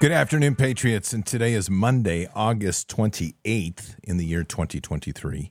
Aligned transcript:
Good 0.00 0.12
afternoon, 0.12 0.54
Patriots. 0.54 1.12
And 1.12 1.26
today 1.26 1.54
is 1.54 1.68
Monday, 1.68 2.28
August 2.32 2.86
28th 2.86 3.96
in 4.04 4.16
the 4.16 4.24
year 4.24 4.44
2023. 4.44 5.50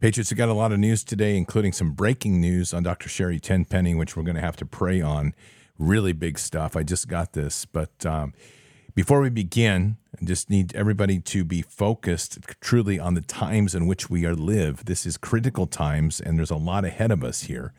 Patriots 0.00 0.30
have 0.30 0.36
got 0.36 0.48
a 0.48 0.52
lot 0.52 0.72
of 0.72 0.80
news 0.80 1.04
today, 1.04 1.36
including 1.36 1.70
some 1.70 1.92
breaking 1.92 2.40
news 2.40 2.74
on 2.74 2.82
Dr. 2.82 3.08
Sherry 3.08 3.38
Tenpenny, 3.38 3.94
which 3.94 4.16
we're 4.16 4.24
going 4.24 4.34
to 4.34 4.40
have 4.40 4.56
to 4.56 4.66
pray 4.66 5.00
on. 5.00 5.32
Really 5.78 6.12
big 6.12 6.40
stuff. 6.40 6.74
I 6.74 6.82
just 6.82 7.06
got 7.06 7.34
this. 7.34 7.66
But 7.66 8.04
um, 8.04 8.34
before 8.96 9.20
we 9.20 9.30
begin, 9.30 9.96
I 10.20 10.24
just 10.24 10.50
need 10.50 10.74
everybody 10.74 11.20
to 11.20 11.44
be 11.44 11.62
focused 11.62 12.40
truly 12.60 12.98
on 12.98 13.14
the 13.14 13.20
times 13.20 13.76
in 13.76 13.86
which 13.86 14.10
we 14.10 14.26
are 14.26 14.34
live. 14.34 14.86
This 14.86 15.06
is 15.06 15.16
critical 15.16 15.68
times, 15.68 16.20
and 16.20 16.36
there's 16.36 16.50
a 16.50 16.56
lot 16.56 16.84
ahead 16.84 17.12
of 17.12 17.22
us 17.22 17.42
here. 17.42 17.72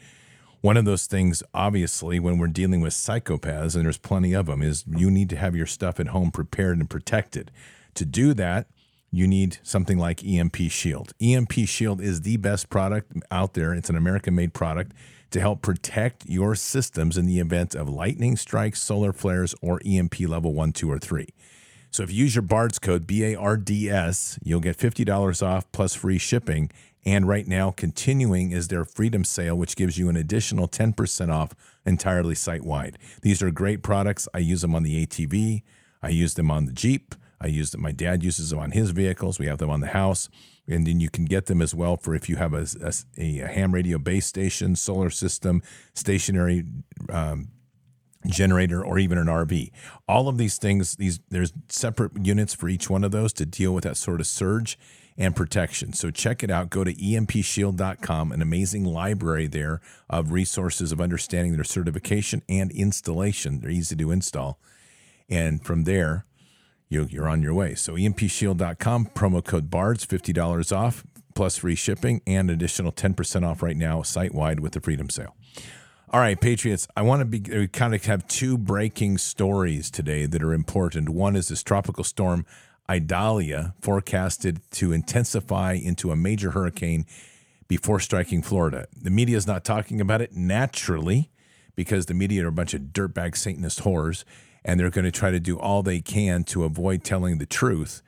One 0.66 0.78
of 0.78 0.86
those 0.86 1.06
things, 1.06 1.44
obviously, 1.53 2.20
when 2.20 2.40
we're 2.40 2.48
dealing 2.48 2.81
with 2.81 2.94
psychopaths, 2.94 3.76
and 3.76 3.86
there's 3.86 4.00
plenty 4.00 4.34
of 4.34 4.48
them, 4.48 4.64
is 4.64 4.84
you 4.88 5.12
need 5.12 5.30
to 5.30 5.36
have 5.36 5.56
your 5.56 5.68
stuff 5.68 6.00
at 6.00 6.08
home 6.08 6.31
prepared 6.31 6.80
and 6.80 6.90
protected. 6.90 7.52
To 7.94 8.03
do 8.03 8.34
that, 8.34 8.66
you 9.12 9.28
need 9.28 9.59
something 9.62 10.00
like 10.00 10.25
EMP 10.25 10.56
Shield. 10.72 11.14
EMP 11.22 11.54
Shield 11.68 12.02
is 12.02 12.22
the 12.22 12.38
best 12.38 12.72
product 12.72 13.12
out 13.30 13.54
there. 13.54 13.75
It's 13.75 13.92
an 13.92 13.96
American 13.96 14.34
made 14.34 14.56
product 14.56 14.94
to 15.30 15.40
help 15.40 15.62
protect 15.62 16.25
your 16.25 16.56
systems 16.56 17.16
in 17.16 17.28
the 17.28 17.40
event 17.40 17.75
of 17.75 17.88
lightning 17.88 18.36
strikes, 18.36 18.81
solar 18.81 19.14
flares, 19.14 19.54
or 19.62 19.80
EMP 19.86 20.22
level 20.22 20.56
one, 20.56 20.72
two, 20.72 20.92
or 20.92 20.98
three. 20.98 21.28
So 21.92 22.02
if 22.02 22.12
you 22.12 22.24
use 22.24 22.34
your 22.34 22.42
BARDS 22.42 22.80
code, 22.80 23.06
B 23.06 23.24
A 23.24 23.36
R 23.36 23.56
D 23.56 23.88
S, 23.88 24.40
you'll 24.44 24.62
get 24.62 24.78
$50 24.78 25.46
off 25.46 25.72
plus 25.72 25.94
free 25.94 26.18
shipping 26.18 26.72
and 27.06 27.28
right 27.28 27.48
now, 27.48 27.72
continuing 27.72 28.52
is 28.52 28.68
their 28.68 28.84
Freedom 28.84 29.24
Sale, 29.24 29.56
which 29.56 29.76
gives 29.76 29.98
you 29.98 30.10
an 30.10 30.16
additional 30.16 30.68
10% 30.68 31.32
off 31.32 31.54
entirely 31.86 32.36
site 32.36 32.64
wide. 32.64 32.98
These 33.22 33.44
are 33.44 33.52
great 33.52 33.84
products. 33.84 34.28
I 34.34 34.40
use 34.40 34.62
them 34.62 34.74
on 34.74 34.84
the 34.84 35.06
ATV, 35.06 35.62
I 36.02 36.10
use 36.10 36.34
them 36.34 36.52
on 36.52 36.66
the 36.66 36.74
Jeep. 36.74 37.16
I 37.42 37.48
use 37.48 37.72
them. 37.72 37.82
My 37.82 37.92
dad 37.92 38.24
uses 38.24 38.50
them 38.50 38.60
on 38.60 38.72
his 38.72 38.92
vehicles. 38.92 39.40
We 39.40 39.48
have 39.48 39.58
them 39.58 39.70
on 39.70 39.82
the 39.82 39.88
house, 39.88 40.30
and 40.68 40.88
then 40.88 41.00
you 41.00 41.10
can 41.10 41.26
get 41.26 41.48
them 41.48 41.62
as 41.62 41.76
well 41.76 41.98
for 41.98 42.16
if 42.16 42.30
you 42.30 42.38
have 42.38 42.54
a, 42.54 42.66
a, 43.18 43.40
a 43.42 43.48
ham 43.48 43.74
radio 43.74 43.98
base 43.98 44.26
station, 44.26 44.76
solar 44.76 45.10
system, 45.10 45.62
stationary 45.94 46.64
um, 47.10 47.50
generator, 48.26 48.84
or 48.84 48.98
even 48.98 49.18
an 49.18 49.28
RV. 49.28 49.70
All 50.08 50.28
of 50.28 50.38
these 50.38 50.58
things, 50.58 50.96
these 50.96 51.20
there's 51.30 51.54
separate 51.70 52.26
units 52.26 52.54
for 52.54 52.70
each 52.70 52.90
one 52.90 53.04
of 53.04 53.12
those 53.12 53.34
to 53.34 53.46
deal 53.46 53.74
with 53.74 53.84
that 53.84 53.98
sort 53.98 54.22
of 54.22 54.28
surge 54.28 54.80
and 55.18 55.36
protection. 55.36 55.94
So 55.94 56.12
check 56.12 56.44
it 56.44 56.52
out. 56.52 56.70
Go 56.70 56.84
to 56.84 56.94
empshield.com, 56.94 58.31
an 58.31 58.42
amazing 58.42 58.84
library 58.84 59.48
there 59.48 59.81
of 60.09 60.31
resources 60.31 60.92
of 60.92 61.00
understanding 61.00 61.53
their 61.53 61.64
certification 61.64 62.42
and 62.50 62.72
installation. 62.72 63.59
They're 63.59 63.72
easy 63.72 63.96
to 63.96 64.12
install. 64.12 64.59
And 65.30 65.64
from 65.64 65.84
there, 65.84 66.25
you, 66.90 67.08
you're 67.09 67.28
on 67.28 67.42
your 67.42 67.54
way. 67.54 67.75
So 67.75 67.94
empshield.com, 67.94 69.08
promo 69.08 69.44
code 69.44 69.70
BARDS, 69.70 70.06
$50 70.06 70.75
off, 70.75 71.04
plus 71.34 71.58
free 71.58 71.75
shipping, 71.75 72.22
and 72.28 72.50
additional 72.52 72.92
10% 72.92 73.48
off 73.48 73.64
right 73.64 73.78
now 73.78 74.02
site 74.02 74.34
wide 74.34 74.59
with 74.59 74.74
the 74.74 74.81
Freedom 74.81 75.09
Sale. 75.09 75.36
All 76.12 76.20
right, 76.20 76.40
Patriots, 76.40 76.88
I 76.96 77.02
want 77.02 77.22
to 77.22 77.25
be 77.25 77.42
we 77.58 77.68
kind 77.68 77.96
of 77.96 78.06
have 78.06 78.28
two 78.28 78.58
breaking 78.58 79.18
stories 79.18 79.90
today 79.90 80.25
that 80.28 80.44
are 80.44 80.54
important. 80.54 81.09
One 81.09 81.36
is 81.36 81.48
this 81.50 81.64
tropical 81.64 82.04
storm 82.04 82.46
Idalia 82.90 83.73
forecasted 83.81 84.62
to 84.72 84.91
intensify 84.91 85.73
into 85.73 86.12
a 86.12 86.16
major 86.16 86.51
hurricane 86.51 87.06
before 87.68 88.00
striking 88.00 88.41
Florida. 88.41 88.88
The 88.96 89.09
media 89.09 89.38
is 89.38 89.47
not 89.47 89.63
talking 89.63 90.00
about 90.00 90.22
it 90.22 90.35
naturally 90.35 91.31
because 91.75 92.06
the 92.06 92.13
media 92.13 92.45
are 92.45 92.50
a 92.50 92.51
bunch 92.51 92.74
of 92.74 92.81
dirtbag 92.81 93.35
Satanist 93.35 93.81
whores 93.81 94.24
and 94.63 94.79
they're 94.79 94.90
going 94.90 95.06
to 95.06 95.12
try 95.12 95.31
to 95.31 95.40
do 95.40 95.57
all 95.59 95.84
they 95.84 96.01
can 96.01 96.44
to 96.45 96.63
avoid 96.63 97.03
telling 97.03 97.38
the 97.38 97.45
truth. 97.45 98.01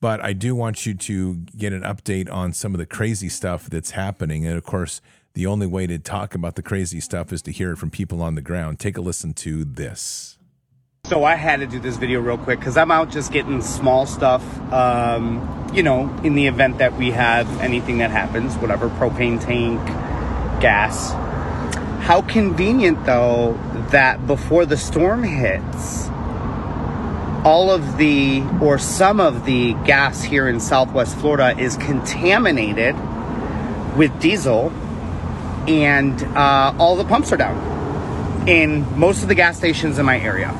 But 0.00 0.20
I 0.20 0.32
do 0.32 0.54
want 0.54 0.86
you 0.86 0.94
to 0.94 1.36
get 1.56 1.72
an 1.72 1.82
update 1.82 2.32
on 2.32 2.52
some 2.52 2.74
of 2.74 2.78
the 2.78 2.86
crazy 2.86 3.28
stuff 3.28 3.68
that's 3.68 3.90
happening. 3.90 4.46
And 4.46 4.56
of 4.56 4.64
course, 4.64 5.00
the 5.34 5.46
only 5.46 5.66
way 5.66 5.86
to 5.86 5.98
talk 5.98 6.34
about 6.34 6.56
the 6.56 6.62
crazy 6.62 7.00
stuff 7.00 7.32
is 7.32 7.42
to 7.42 7.52
hear 7.52 7.72
it 7.72 7.76
from 7.76 7.90
people 7.90 8.22
on 8.22 8.34
the 8.34 8.40
ground. 8.40 8.80
Take 8.80 8.96
a 8.96 9.00
listen 9.00 9.34
to 9.34 9.64
this. 9.64 10.38
So 11.10 11.24
I 11.24 11.34
had 11.34 11.58
to 11.58 11.66
do 11.66 11.80
this 11.80 11.96
video 11.96 12.20
real 12.20 12.38
quick 12.38 12.60
because 12.60 12.76
I'm 12.76 12.92
out 12.92 13.10
just 13.10 13.32
getting 13.32 13.62
small 13.62 14.06
stuff, 14.06 14.44
um, 14.72 15.68
you 15.74 15.82
know, 15.82 16.08
in 16.22 16.36
the 16.36 16.46
event 16.46 16.78
that 16.78 16.96
we 16.96 17.10
have 17.10 17.48
anything 17.60 17.98
that 17.98 18.12
happens, 18.12 18.54
whatever, 18.58 18.88
propane 18.90 19.44
tank, 19.44 19.84
gas. 20.62 21.10
How 22.04 22.22
convenient, 22.22 23.06
though, 23.06 23.58
that 23.90 24.24
before 24.28 24.64
the 24.66 24.76
storm 24.76 25.24
hits, 25.24 26.06
all 27.44 27.72
of 27.72 27.96
the, 27.96 28.44
or 28.62 28.78
some 28.78 29.18
of 29.18 29.44
the 29.46 29.72
gas 29.84 30.22
here 30.22 30.46
in 30.46 30.60
Southwest 30.60 31.18
Florida 31.18 31.58
is 31.58 31.76
contaminated 31.76 32.94
with 33.96 34.16
diesel 34.20 34.70
and 35.66 36.22
uh, 36.36 36.72
all 36.78 36.94
the 36.94 37.04
pumps 37.04 37.32
are 37.32 37.36
down 37.36 38.48
in 38.48 38.96
most 38.96 39.22
of 39.22 39.28
the 39.28 39.34
gas 39.34 39.56
stations 39.56 39.98
in 39.98 40.06
my 40.06 40.20
area 40.20 40.56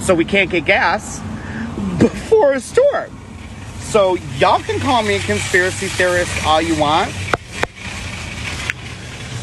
so 0.00 0.14
we 0.14 0.24
can't 0.24 0.50
get 0.50 0.64
gas 0.64 1.20
before 1.98 2.52
a 2.52 2.60
storm. 2.60 3.10
So 3.80 4.16
y'all 4.36 4.60
can 4.60 4.80
call 4.80 5.02
me 5.02 5.16
a 5.16 5.20
conspiracy 5.20 5.86
theorist 5.86 6.44
all 6.44 6.60
you 6.60 6.78
want, 6.78 7.14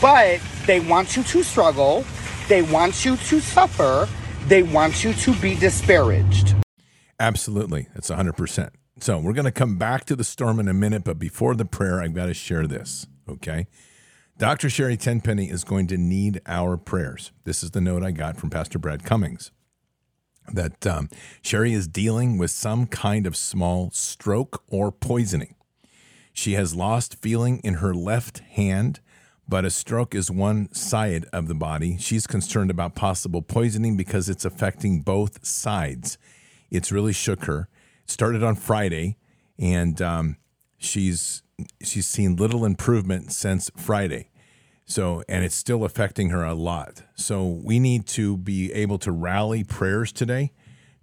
but 0.01 0.39
they 0.65 0.79
want 0.79 1.15
you 1.15 1.23
to 1.23 1.43
struggle, 1.43 2.05
they 2.49 2.61
want 2.61 3.05
you 3.05 3.15
to 3.15 3.39
suffer, 3.39 4.07
they 4.47 4.63
want 4.63 5.03
you 5.03 5.13
to 5.13 5.33
be 5.35 5.55
disparaged. 5.55 6.55
Absolutely. 7.19 7.87
That's 7.93 8.09
100%. 8.09 8.69
So 8.99 9.17
we're 9.17 9.33
going 9.33 9.45
to 9.45 9.51
come 9.51 9.77
back 9.77 10.05
to 10.05 10.15
the 10.15 10.23
storm 10.23 10.59
in 10.59 10.67
a 10.67 10.73
minute, 10.73 11.03
but 11.03 11.17
before 11.17 11.55
the 11.55 11.65
prayer, 11.65 12.01
I've 12.01 12.13
got 12.13 12.27
to 12.27 12.33
share 12.33 12.67
this, 12.67 13.07
okay? 13.27 13.67
Dr. 14.37 14.69
Sherry 14.69 14.97
Tenpenny 14.97 15.49
is 15.49 15.63
going 15.63 15.87
to 15.87 15.97
need 15.97 16.41
our 16.45 16.77
prayers. 16.77 17.31
This 17.43 17.63
is 17.63 17.71
the 17.71 17.81
note 17.81 18.03
I 18.03 18.11
got 18.11 18.37
from 18.37 18.49
Pastor 18.49 18.77
Brad 18.77 19.03
Cummings 19.03 19.51
that 20.51 20.85
um, 20.85 21.09
Sherry 21.41 21.73
is 21.73 21.87
dealing 21.87 22.37
with 22.37 22.51
some 22.51 22.87
kind 22.87 23.25
of 23.25 23.35
small 23.35 23.91
stroke 23.91 24.63
or 24.69 24.91
poisoning. 24.91 25.55
She 26.33 26.53
has 26.53 26.75
lost 26.75 27.21
feeling 27.21 27.59
in 27.63 27.75
her 27.75 27.93
left 27.93 28.39
hand, 28.39 28.99
but 29.47 29.65
a 29.65 29.69
stroke 29.69 30.15
is 30.15 30.31
one 30.31 30.73
side 30.73 31.25
of 31.31 31.47
the 31.47 31.53
body. 31.53 31.97
She's 31.97 32.25
concerned 32.25 32.71
about 32.71 32.95
possible 32.95 33.41
poisoning 33.41 33.95
because 33.95 34.29
it's 34.29 34.45
affecting 34.45 35.01
both 35.01 35.45
sides. 35.45 36.17
It's 36.71 36.91
really 36.91 37.13
shook 37.13 37.45
her. 37.45 37.69
Started 38.05 38.43
on 38.43 38.55
Friday, 38.55 39.17
and 39.59 40.01
um, 40.01 40.37
she's 40.77 41.43
she's 41.81 42.07
seen 42.07 42.35
little 42.35 42.65
improvement 42.65 43.31
since 43.31 43.69
Friday. 43.77 44.29
So, 44.85 45.23
and 45.29 45.45
it's 45.45 45.55
still 45.55 45.85
affecting 45.85 46.29
her 46.29 46.43
a 46.43 46.53
lot. 46.53 47.03
So, 47.15 47.45
we 47.47 47.79
need 47.79 48.05
to 48.07 48.37
be 48.37 48.71
able 48.73 48.97
to 48.99 49.11
rally 49.11 49.63
prayers 49.63 50.11
today 50.11 50.51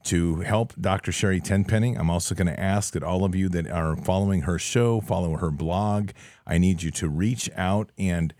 to 0.04 0.36
help 0.40 0.74
Dr. 0.80 1.12
Sherry 1.12 1.40
Tenpenny. 1.40 1.94
I'm 1.94 2.10
also 2.10 2.34
going 2.34 2.46
to 2.46 2.58
ask 2.58 2.92
that 2.94 3.02
all 3.02 3.24
of 3.24 3.34
you 3.34 3.48
that 3.50 3.70
are 3.70 3.96
following 3.96 4.42
her 4.42 4.58
show, 4.58 5.00
follow 5.00 5.36
her 5.36 5.50
blog, 5.50 6.10
I 6.46 6.58
need 6.58 6.82
you 6.82 6.90
to 6.92 7.08
reach 7.08 7.50
out 7.56 7.90
and 7.98 8.34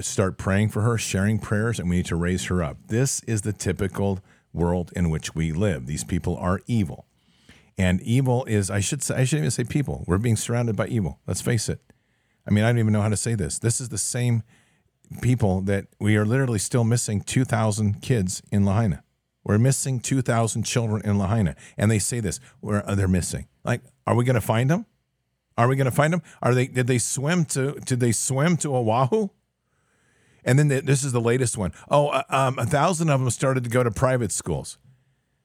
start 0.00 0.36
praying 0.36 0.68
for 0.68 0.82
her, 0.82 0.98
sharing 0.98 1.38
prayers, 1.38 1.78
and 1.78 1.88
we 1.88 1.96
need 1.96 2.06
to 2.06 2.16
raise 2.16 2.46
her 2.46 2.62
up. 2.62 2.76
This 2.88 3.20
is 3.24 3.42
the 3.42 3.52
typical 3.52 4.20
world 4.52 4.92
in 4.94 5.08
which 5.08 5.34
we 5.34 5.52
live. 5.52 5.86
These 5.86 6.04
people 6.04 6.36
are 6.36 6.60
evil. 6.66 7.06
And 7.78 8.02
evil 8.02 8.44
is, 8.46 8.70
I 8.70 8.80
should 8.80 9.02
say, 9.02 9.14
I 9.14 9.24
shouldn't 9.24 9.44
even 9.44 9.50
say 9.50 9.64
people. 9.64 10.04
We're 10.06 10.18
being 10.18 10.36
surrounded 10.36 10.76
by 10.76 10.88
evil. 10.88 11.20
Let's 11.26 11.40
face 11.40 11.68
it. 11.68 11.80
I 12.46 12.50
mean, 12.50 12.64
I 12.64 12.68
don't 12.68 12.78
even 12.78 12.92
know 12.92 13.02
how 13.02 13.08
to 13.08 13.16
say 13.16 13.34
this. 13.34 13.58
This 13.58 13.80
is 13.80 13.88
the 13.88 13.98
same 13.98 14.42
people 15.22 15.60
that 15.62 15.86
we 15.98 16.16
are 16.16 16.24
literally 16.24 16.58
still 16.58 16.84
missing 16.84 17.20
2,000 17.20 18.00
kids 18.02 18.42
in 18.50 18.64
Lahaina. 18.64 19.02
We're 19.44 19.58
missing 19.58 20.00
2,000 20.00 20.64
children 20.64 21.02
in 21.04 21.18
Lahaina. 21.18 21.56
And 21.76 21.90
they 21.90 21.98
say 21.98 22.20
this, 22.20 22.38
where 22.60 22.82
they're 22.82 23.08
missing. 23.08 23.46
Like, 23.64 23.80
are 24.06 24.14
we 24.14 24.24
going 24.24 24.34
to 24.34 24.40
find 24.40 24.70
them? 24.70 24.86
Are 25.56 25.66
we 25.68 25.76
going 25.76 25.86
to 25.86 25.90
find 25.90 26.12
them? 26.12 26.22
Are 26.42 26.54
they, 26.54 26.66
did 26.66 26.86
they 26.86 26.98
swim 26.98 27.44
to, 27.46 27.72
did 27.84 28.00
they 28.00 28.12
swim 28.12 28.56
to 28.58 28.76
Oahu? 28.76 29.30
And 30.44 30.58
then 30.58 30.68
the, 30.68 30.80
this 30.80 31.02
is 31.02 31.12
the 31.12 31.20
latest 31.20 31.58
one. 31.58 31.72
Oh, 31.90 32.08
uh, 32.08 32.22
um, 32.28 32.58
a 32.58 32.66
thousand 32.66 33.10
of 33.10 33.20
them 33.20 33.30
started 33.30 33.64
to 33.64 33.70
go 33.70 33.82
to 33.82 33.90
private 33.90 34.32
schools. 34.32 34.78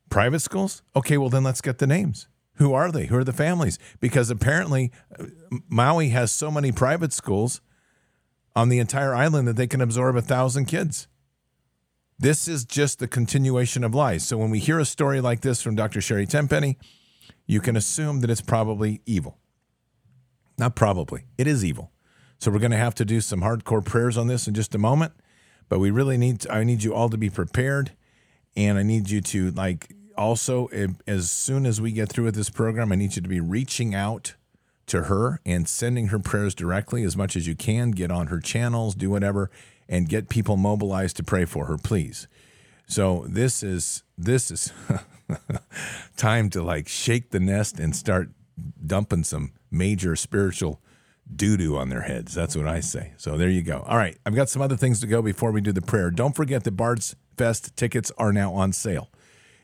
Private 0.10 0.42
schools? 0.42 0.84
Okay, 0.96 1.18
well, 1.18 1.30
then 1.30 1.44
let's 1.44 1.62
get 1.62 1.80
the 1.80 1.88
names. 1.88 2.28
Who 2.56 2.74
are 2.74 2.92
they? 2.92 3.08
Who 3.08 3.18
are 3.18 3.24
the 3.24 3.34
families? 3.34 3.80
Because 4.00 4.30
apparently 4.30 4.92
uh, 5.20 5.26
Maui 5.68 6.10
has 6.10 6.32
so 6.32 6.52
many 6.52 6.72
private 6.72 7.12
schools 7.12 7.62
on 8.56 8.70
the 8.70 8.80
entire 8.80 9.16
island 9.16 9.48
that 9.48 9.56
they 9.56 9.68
can 9.68 9.82
absorb 9.82 10.16
a 10.16 10.22
thousand 10.22 10.66
kids. 10.66 11.08
This 12.20 12.48
is 12.48 12.66
just 12.66 13.00
the 13.00 13.08
continuation 13.08 13.84
of 13.84 13.96
lies. 13.96 14.26
So 14.26 14.38
when 14.38 14.52
we 14.52 14.60
hear 14.60 14.80
a 14.80 14.86
story 14.86 15.20
like 15.20 15.42
this 15.42 15.62
from 15.62 15.76
Dr. 15.76 16.00
Sherry 16.00 16.26
Tenpenny, 16.26 16.78
you 17.46 17.60
can 17.60 17.76
assume 17.76 18.22
that 18.22 18.30
it's 18.30 18.42
probably 18.42 19.02
evil. 19.06 19.38
Not 20.58 20.76
probably, 20.76 21.26
it 21.38 21.48
is 21.48 21.66
evil. 21.66 21.92
So 22.38 22.52
we're 22.52 22.60
going 22.60 22.72
to 22.72 22.78
have 22.78 22.96
to 22.96 23.06
do 23.06 23.22
some 23.22 23.42
hardcore 23.42 23.84
prayers 23.84 24.18
on 24.18 24.28
this 24.28 24.48
in 24.48 24.54
just 24.54 24.76
a 24.76 24.78
moment. 24.78 25.14
But 25.70 25.80
we 25.80 25.92
really 25.92 26.18
need, 26.18 26.42
to, 26.42 26.54
I 26.54 26.64
need 26.64 26.84
you 26.84 26.94
all 26.94 27.10
to 27.10 27.18
be 27.18 27.30
prepared. 27.30 27.94
And 28.56 28.78
I 28.78 28.84
need 28.84 29.10
you 29.10 29.22
to, 29.22 29.52
like, 29.52 29.96
also, 30.18 30.68
eh, 30.68 30.88
as 31.08 31.32
soon 31.32 31.66
as 31.66 31.82
we 31.82 31.92
get 31.92 32.10
through 32.10 32.26
with 32.26 32.36
this 32.36 32.50
program, 32.50 32.92
I 32.92 32.96
need 32.96 33.16
you 33.16 33.22
to 33.22 33.30
be 33.30 33.40
reaching 33.40 33.96
out 33.96 34.36
to 34.88 35.04
her 35.04 35.40
and 35.46 35.68
sending 35.68 36.08
her 36.08 36.20
prayers 36.32 36.56
directly 36.56 37.04
as 37.04 37.18
much 37.18 37.36
as 37.36 37.48
you 37.48 37.56
can. 37.56 37.92
Get 37.92 38.12
on 38.12 38.28
her 38.28 38.40
channels, 38.40 38.96
do 38.96 39.10
whatever, 39.10 39.50
and 39.90 40.10
get 40.10 40.30
people 40.30 40.58
mobilized 40.58 41.18
to 41.18 41.24
pray 41.24 41.46
for 41.46 41.66
her, 41.66 41.78
please. 41.78 42.28
So 42.88 43.26
this 43.28 43.64
is 43.64 44.04
this 44.18 44.52
is 44.52 44.72
time 46.18 46.50
to 46.52 46.62
like 46.62 46.88
shake 46.88 47.32
the 47.32 47.40
nest 47.40 47.80
and 47.80 47.96
start 47.96 48.30
dumping 48.86 49.24
some 49.24 49.54
major 49.72 50.16
spiritual 50.16 50.82
doo 51.34 51.58
doo 51.58 51.78
on 51.78 51.90
their 51.90 52.02
heads. 52.02 52.34
That's 52.34 52.56
what 52.56 52.68
I 52.68 52.82
say. 52.82 53.14
So 53.18 53.38
there 53.38 53.50
you 53.50 53.62
go. 53.62 53.84
All 53.88 53.98
right, 53.98 54.18
I've 54.26 54.36
got 54.36 54.50
some 54.50 54.62
other 54.62 54.78
things 54.78 55.00
to 55.02 55.08
go 55.08 55.22
before 55.22 55.52
we 55.52 55.62
do 55.62 55.72
the 55.72 55.82
prayer. 55.82 56.12
Don't 56.12 56.36
forget 56.36 56.64
that 56.64 56.72
Bards 56.72 57.16
Fest 57.38 57.76
tickets 57.76 58.12
are 58.18 58.32
now 58.34 58.54
on 58.54 58.74
sale. 58.74 59.10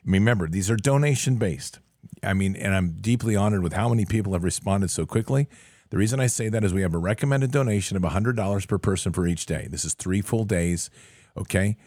Remember, 0.06 0.48
these 0.48 0.72
are 0.72 0.76
donation 0.76 1.36
based. 1.36 1.80
I 2.24 2.34
mean, 2.34 2.56
and 2.56 2.76
I'm 2.76 2.98
deeply 3.02 3.36
honored 3.36 3.64
with 3.64 3.74
how 3.74 3.90
many 3.90 4.06
people 4.06 4.34
have 4.34 4.44
responded 4.44 4.90
so 4.90 5.06
quickly. 5.06 5.48
The 5.90 5.98
reason 5.98 6.20
I 6.20 6.28
say 6.28 6.50
that 6.50 6.64
is 6.64 6.74
we 6.74 6.84
have 6.84 6.94
a 6.94 7.00
recommended 7.00 7.52
donation 7.52 7.98
of 7.98 8.04
$100 8.04 8.68
per 8.68 8.78
person 8.78 9.12
for 9.12 9.26
each 9.26 9.46
day. 9.46 9.68
This 9.70 9.86
is 9.86 9.94
three 9.94 10.22
full 10.22 10.46
days, 10.46 10.90
okay? 11.36 11.78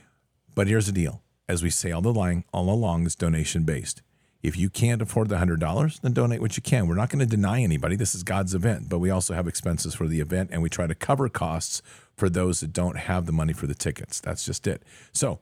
But 0.54 0.66
here's 0.66 0.86
the 0.86 0.92
deal. 0.92 1.22
As 1.48 1.62
we 1.62 1.70
say 1.70 1.92
all 1.92 2.02
the 2.02 2.12
line, 2.12 2.44
all 2.52 2.68
along, 2.70 3.06
it's 3.06 3.14
donation 3.14 3.64
based. 3.64 4.02
If 4.42 4.56
you 4.56 4.70
can't 4.70 5.00
afford 5.00 5.28
the 5.28 5.36
$100, 5.36 6.00
then 6.00 6.12
donate 6.12 6.40
what 6.40 6.56
you 6.56 6.62
can. 6.62 6.88
We're 6.88 6.96
not 6.96 7.10
going 7.10 7.20
to 7.20 7.26
deny 7.26 7.62
anybody. 7.62 7.94
This 7.94 8.14
is 8.14 8.24
God's 8.24 8.54
event, 8.54 8.88
but 8.88 8.98
we 8.98 9.08
also 9.08 9.34
have 9.34 9.46
expenses 9.46 9.94
for 9.94 10.08
the 10.08 10.20
event 10.20 10.50
and 10.52 10.62
we 10.62 10.68
try 10.68 10.88
to 10.88 10.96
cover 10.96 11.28
costs 11.28 11.80
for 12.16 12.28
those 12.28 12.58
that 12.60 12.72
don't 12.72 12.96
have 12.96 13.26
the 13.26 13.32
money 13.32 13.52
for 13.52 13.68
the 13.68 13.74
tickets. 13.74 14.18
That's 14.18 14.44
just 14.44 14.66
it. 14.66 14.82
So 15.12 15.38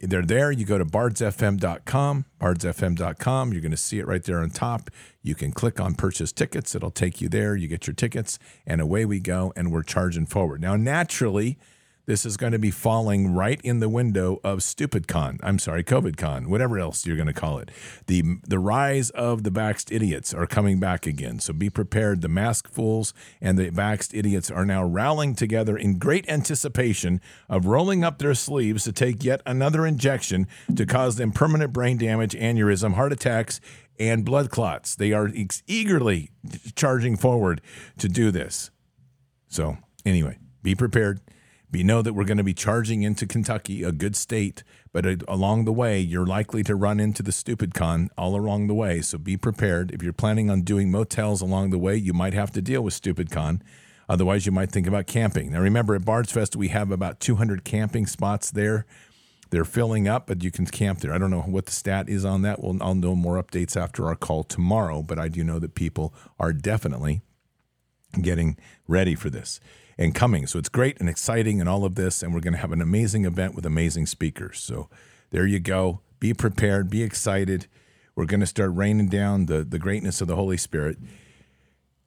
they're 0.00 0.22
there. 0.22 0.52
You 0.52 0.64
go 0.64 0.78
to 0.78 0.84
bardsfm.com, 0.84 2.24
bardsfm.com. 2.40 3.52
You're 3.52 3.62
going 3.62 3.70
to 3.70 3.76
see 3.76 3.98
it 3.98 4.06
right 4.06 4.22
there 4.22 4.40
on 4.40 4.50
top. 4.50 4.90
You 5.22 5.34
can 5.34 5.52
click 5.52 5.80
on 5.80 5.94
purchase 5.94 6.32
tickets. 6.32 6.74
It'll 6.74 6.90
take 6.90 7.20
you 7.20 7.28
there. 7.28 7.56
You 7.56 7.68
get 7.68 7.86
your 7.86 7.94
tickets, 7.94 8.38
and 8.66 8.80
away 8.80 9.04
we 9.04 9.20
go, 9.20 9.52
and 9.56 9.72
we're 9.72 9.82
charging 9.82 10.26
forward. 10.26 10.60
Now, 10.60 10.76
naturally, 10.76 11.58
this 12.06 12.24
is 12.24 12.36
going 12.36 12.52
to 12.52 12.58
be 12.58 12.70
falling 12.70 13.34
right 13.34 13.60
in 13.62 13.80
the 13.80 13.88
window 13.88 14.40
of 14.42 14.60
StupidCon. 14.60 15.38
I'm 15.42 15.58
sorry, 15.58 15.84
COVIDCon, 15.84 16.46
whatever 16.46 16.78
else 16.78 17.04
you're 17.04 17.16
going 17.16 17.26
to 17.26 17.32
call 17.32 17.58
it. 17.58 17.70
The 18.06 18.22
the 18.46 18.58
rise 18.58 19.10
of 19.10 19.42
the 19.42 19.50
vaxxed 19.50 19.94
idiots 19.94 20.32
are 20.32 20.46
coming 20.46 20.78
back 20.78 21.06
again. 21.06 21.40
So 21.40 21.52
be 21.52 21.68
prepared. 21.68 22.22
The 22.22 22.28
mask 22.28 22.68
fools 22.68 23.12
and 23.40 23.58
the 23.58 23.70
vaxxed 23.70 24.16
idiots 24.16 24.50
are 24.50 24.64
now 24.64 24.84
rallying 24.84 25.34
together 25.34 25.76
in 25.76 25.98
great 25.98 26.28
anticipation 26.28 27.20
of 27.48 27.66
rolling 27.66 28.04
up 28.04 28.18
their 28.18 28.34
sleeves 28.34 28.84
to 28.84 28.92
take 28.92 29.24
yet 29.24 29.42
another 29.44 29.84
injection 29.84 30.46
to 30.74 30.86
cause 30.86 31.16
them 31.16 31.32
permanent 31.32 31.72
brain 31.72 31.98
damage, 31.98 32.34
aneurysm, 32.34 32.94
heart 32.94 33.12
attacks, 33.12 33.60
and 33.98 34.24
blood 34.24 34.50
clots. 34.50 34.94
They 34.94 35.12
are 35.12 35.30
ex- 35.34 35.62
eagerly 35.66 36.30
charging 36.74 37.16
forward 37.16 37.60
to 37.98 38.08
do 38.08 38.30
this. 38.30 38.70
So, 39.48 39.78
anyway, 40.04 40.38
be 40.62 40.74
prepared. 40.74 41.20
We 41.76 41.82
know 41.82 42.00
that 42.00 42.14
we're 42.14 42.24
going 42.24 42.38
to 42.38 42.42
be 42.42 42.54
charging 42.54 43.02
into 43.02 43.26
Kentucky, 43.26 43.82
a 43.82 43.92
good 43.92 44.16
state, 44.16 44.64
but 44.94 45.04
along 45.28 45.66
the 45.66 45.74
way, 45.74 46.00
you're 46.00 46.24
likely 46.24 46.62
to 46.62 46.74
run 46.74 46.98
into 46.98 47.22
the 47.22 47.32
stupid 47.32 47.74
con 47.74 48.08
all 48.16 48.34
along 48.34 48.68
the 48.68 48.74
way. 48.74 49.02
So 49.02 49.18
be 49.18 49.36
prepared. 49.36 49.90
If 49.90 50.02
you're 50.02 50.14
planning 50.14 50.48
on 50.48 50.62
doing 50.62 50.90
motels 50.90 51.42
along 51.42 51.68
the 51.68 51.78
way, 51.78 51.94
you 51.94 52.14
might 52.14 52.32
have 52.32 52.50
to 52.52 52.62
deal 52.62 52.80
with 52.80 52.94
stupid 52.94 53.30
con. 53.30 53.62
Otherwise, 54.08 54.46
you 54.46 54.52
might 54.52 54.72
think 54.72 54.86
about 54.86 55.06
camping. 55.06 55.52
Now, 55.52 55.60
remember, 55.60 55.94
at 55.94 56.06
Bards 56.06 56.32
Fest, 56.32 56.56
we 56.56 56.68
have 56.68 56.90
about 56.90 57.20
200 57.20 57.62
camping 57.62 58.06
spots 58.06 58.50
there. 58.50 58.86
They're 59.50 59.66
filling 59.66 60.08
up, 60.08 60.28
but 60.28 60.42
you 60.42 60.50
can 60.50 60.64
camp 60.64 61.00
there. 61.00 61.12
I 61.12 61.18
don't 61.18 61.30
know 61.30 61.42
what 61.42 61.66
the 61.66 61.72
stat 61.72 62.08
is 62.08 62.24
on 62.24 62.40
that. 62.40 62.62
Well, 62.62 62.78
I'll 62.80 62.94
know 62.94 63.14
more 63.14 63.34
updates 63.34 63.76
after 63.76 64.06
our 64.06 64.16
call 64.16 64.44
tomorrow, 64.44 65.02
but 65.02 65.18
I 65.18 65.28
do 65.28 65.44
know 65.44 65.58
that 65.58 65.74
people 65.74 66.14
are 66.40 66.54
definitely 66.54 67.20
getting 68.22 68.56
ready 68.88 69.14
for 69.14 69.28
this 69.28 69.60
and 69.98 70.14
coming. 70.14 70.46
So 70.46 70.58
it's 70.58 70.68
great 70.68 70.98
and 71.00 71.08
exciting 71.08 71.60
and 71.60 71.68
all 71.68 71.84
of 71.84 71.94
this. 71.94 72.22
And 72.22 72.34
we're 72.34 72.40
going 72.40 72.54
to 72.54 72.60
have 72.60 72.72
an 72.72 72.82
amazing 72.82 73.24
event 73.24 73.54
with 73.54 73.66
amazing 73.66 74.06
speakers. 74.06 74.60
So 74.60 74.88
there 75.30 75.46
you 75.46 75.60
go. 75.60 76.00
Be 76.20 76.34
prepared, 76.34 76.90
be 76.90 77.02
excited. 77.02 77.66
We're 78.14 78.26
going 78.26 78.40
to 78.40 78.46
start 78.46 78.70
raining 78.74 79.08
down 79.08 79.46
the, 79.46 79.64
the 79.64 79.78
greatness 79.78 80.20
of 80.20 80.28
the 80.28 80.36
Holy 80.36 80.56
Spirit 80.56 80.96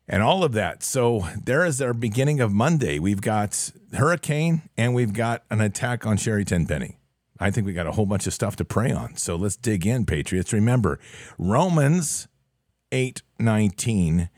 and 0.07 0.23
all 0.23 0.43
of 0.43 0.53
that. 0.53 0.81
So 0.81 1.27
there 1.43 1.63
is 1.63 1.81
our 1.81 1.93
beginning 1.93 2.41
of 2.41 2.51
Monday. 2.51 2.97
We've 2.97 3.21
got 3.21 3.71
hurricane 3.93 4.63
and 4.75 4.95
we've 4.95 5.13
got 5.13 5.43
an 5.51 5.61
attack 5.61 6.05
on 6.05 6.17
Sherry 6.17 6.43
Tenpenny. 6.43 6.97
I 7.39 7.51
think 7.51 7.65
we 7.65 7.73
got 7.73 7.87
a 7.87 7.91
whole 7.91 8.07
bunch 8.07 8.27
of 8.27 8.33
stuff 8.33 8.55
to 8.57 8.65
pray 8.65 8.91
on. 8.91 9.15
So 9.15 9.35
let's 9.35 9.55
dig 9.55 9.85
in, 9.85 10.05
Patriots. 10.05 10.51
Remember, 10.51 10.99
Romans 11.37 12.27
8 12.91 13.21
19 13.37 14.29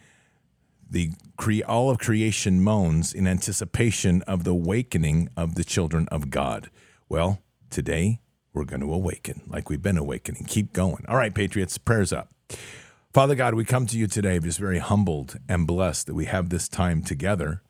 the 0.92 1.12
cre- 1.38 1.64
all 1.68 1.90
of 1.90 1.98
creation 1.98 2.62
moans 2.62 3.14
in 3.14 3.26
anticipation 3.26 4.22
of 4.24 4.44
the 4.44 4.52
awakening 4.52 5.30
of 5.36 5.56
the 5.56 5.64
children 5.64 6.08
of 6.10 6.30
God. 6.30 6.70
Well, 7.10 7.42
today 7.70 8.20
we're 8.54 8.66
going 8.66 8.82
to 8.82 8.94
awaken 8.94 9.42
like 9.48 9.70
we've 9.70 9.82
been 9.82 9.98
awakening. 9.98 10.46
Keep 10.46 10.74
going. 10.74 11.06
All 11.08 11.16
right, 11.16 11.34
Patriots, 11.34 11.78
prayers 11.78 12.12
up. 12.12 12.30
Father 13.14 13.36
God, 13.36 13.56
we 13.56 13.66
come 13.66 13.88
to 13.88 13.98
you 13.98 14.08
today 14.08 14.40
just 14.40 14.60
very 14.60 14.80
humbled 14.80 15.38
and 15.50 15.66
blessed 15.66 16.08
that 16.08 16.14
we 16.14 16.26
have 16.26 16.50
this 16.50 16.68
time 16.68 17.02
together. 17.02 17.62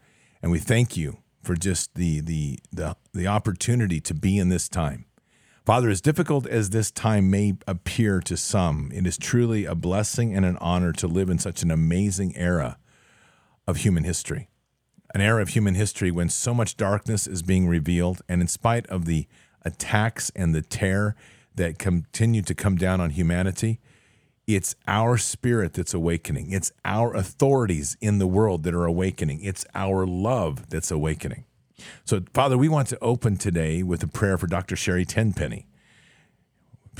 And 0.41 0.51
we 0.51 0.59
thank 0.59 0.97
you 0.97 1.19
for 1.41 1.55
just 1.55 1.93
the, 1.95 2.21
the, 2.21 2.59
the, 2.71 2.95
the 3.13 3.27
opportunity 3.27 3.99
to 4.01 4.13
be 4.13 4.37
in 4.37 4.49
this 4.49 4.67
time. 4.67 5.05
Father, 5.65 5.89
as 5.89 6.01
difficult 6.01 6.47
as 6.47 6.71
this 6.71 6.89
time 6.89 7.29
may 7.29 7.53
appear 7.67 8.19
to 8.21 8.35
some, 8.35 8.91
it 8.93 9.05
is 9.05 9.17
truly 9.17 9.65
a 9.65 9.75
blessing 9.75 10.35
and 10.35 10.43
an 10.43 10.57
honor 10.57 10.91
to 10.93 11.07
live 11.07 11.29
in 11.29 11.37
such 11.37 11.61
an 11.61 11.69
amazing 11.69 12.35
era 12.35 12.77
of 13.67 13.77
human 13.77 14.03
history, 14.03 14.49
an 15.13 15.21
era 15.21 15.41
of 15.41 15.49
human 15.49 15.75
history 15.75 16.11
when 16.11 16.29
so 16.29 16.53
much 16.53 16.77
darkness 16.77 17.27
is 17.27 17.41
being 17.41 17.67
revealed. 17.67 18.21
And 18.27 18.41
in 18.41 18.47
spite 18.47 18.87
of 18.87 19.05
the 19.05 19.27
attacks 19.63 20.31
and 20.35 20.55
the 20.55 20.61
terror 20.61 21.15
that 21.55 21.77
continue 21.77 22.41
to 22.43 22.55
come 22.55 22.75
down 22.75 23.01
on 23.01 23.11
humanity, 23.11 23.79
it's 24.47 24.75
our 24.87 25.17
spirit 25.17 25.73
that's 25.73 25.93
awakening. 25.93 26.51
It's 26.51 26.71
our 26.83 27.15
authorities 27.15 27.97
in 28.01 28.17
the 28.17 28.27
world 28.27 28.63
that 28.63 28.73
are 28.73 28.85
awakening. 28.85 29.41
It's 29.41 29.65
our 29.75 30.05
love 30.05 30.69
that's 30.69 30.91
awakening. 30.91 31.45
So, 32.03 32.21
Father, 32.33 32.57
we 32.57 32.69
want 32.69 32.87
to 32.89 32.99
open 33.01 33.37
today 33.37 33.83
with 33.83 34.03
a 34.03 34.07
prayer 34.07 34.37
for 34.37 34.47
Dr. 34.47 34.75
Sherry 34.75 35.05
Tenpenny. 35.05 35.67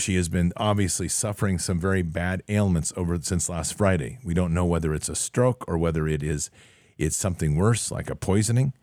She 0.02 0.16
has 0.16 0.30
been 0.30 0.52
obviously 0.58 1.08
suffering 1.08 1.60
some 1.60 1.80
very 1.80 2.02
bad 2.02 2.42
ailments 2.50 2.92
over 2.98 3.20
since 3.22 3.50
last 3.50 3.76
Friday. 3.76 4.18
We 4.24 4.34
don't 4.34 4.54
know 4.54 4.66
whether 4.66 4.96
it's 4.96 5.10
a 5.10 5.16
stroke 5.16 5.64
or 5.68 5.78
whether 5.78 6.08
it 6.08 6.24
is 6.24 6.50
it's 6.98 7.16
something 7.16 7.56
worse 7.56 7.92
like 7.92 8.10
a 8.10 8.16
poisoning, 8.16 8.74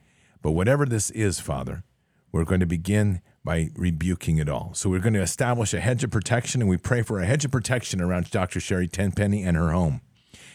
but 0.43 0.53
whatever 0.53 0.87
this 0.87 1.11
is, 1.11 1.41
Father, 1.41 1.83
we're 2.31 2.45
going 2.45 2.61
to 2.61 2.67
begin 2.67 3.21
by 3.45 3.71
rebuking 3.75 4.39
it 4.39 4.49
all. 4.49 4.73
So 4.75 4.91
we're 4.91 5.01
going 5.01 5.15
to 5.15 5.21
establish 5.21 5.75
a 5.75 5.81
hedge 5.81 6.05
of 6.05 6.11
protection, 6.11 6.61
and 6.61 6.71
we 6.71 6.77
pray 6.77 7.03
for 7.03 7.19
a 7.19 7.27
hedge 7.27 7.45
of 7.45 7.51
protection 7.51 8.01
around 8.01 8.31
Dr. 8.31 8.61
Sherry 8.61 8.87
Tenpenny 8.87 9.43
and 9.43 9.57
her 9.57 9.73
home. 9.73 10.01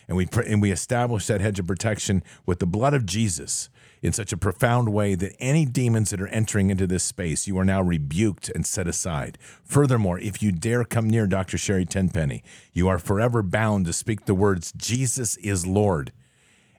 And 0.07 0.15
we 0.15 0.27
and 0.47 0.61
we 0.61 0.71
establish 0.71 1.27
that 1.27 1.41
hedge 1.41 1.59
of 1.59 1.67
protection 1.67 2.23
with 2.45 2.59
the 2.59 2.65
blood 2.65 2.93
of 2.93 3.05
Jesus 3.05 3.69
in 4.03 4.11
such 4.11 4.33
a 4.33 4.37
profound 4.37 4.89
way 4.89 5.15
that 5.15 5.35
any 5.39 5.65
demons 5.65 6.09
that 6.09 6.21
are 6.21 6.27
entering 6.27 6.69
into 6.69 6.85
this 6.85 7.05
space, 7.05 7.47
you 7.47 7.57
are 7.57 7.65
now 7.65 7.81
rebuked 7.81 8.49
and 8.49 8.67
set 8.67 8.85
aside. 8.85 9.37
Furthermore, 9.63 10.19
if 10.19 10.43
you 10.43 10.51
dare 10.51 10.83
come 10.83 11.09
near 11.09 11.25
Dr. 11.25 11.57
Sherry 11.57 11.85
Tenpenny, 11.85 12.43
you 12.73 12.89
are 12.89 12.99
forever 12.99 13.41
bound 13.41 13.85
to 13.85 13.93
speak 13.93 14.25
the 14.25 14.35
words, 14.35 14.73
Jesus 14.73 15.37
is 15.37 15.65
Lord. 15.65 16.11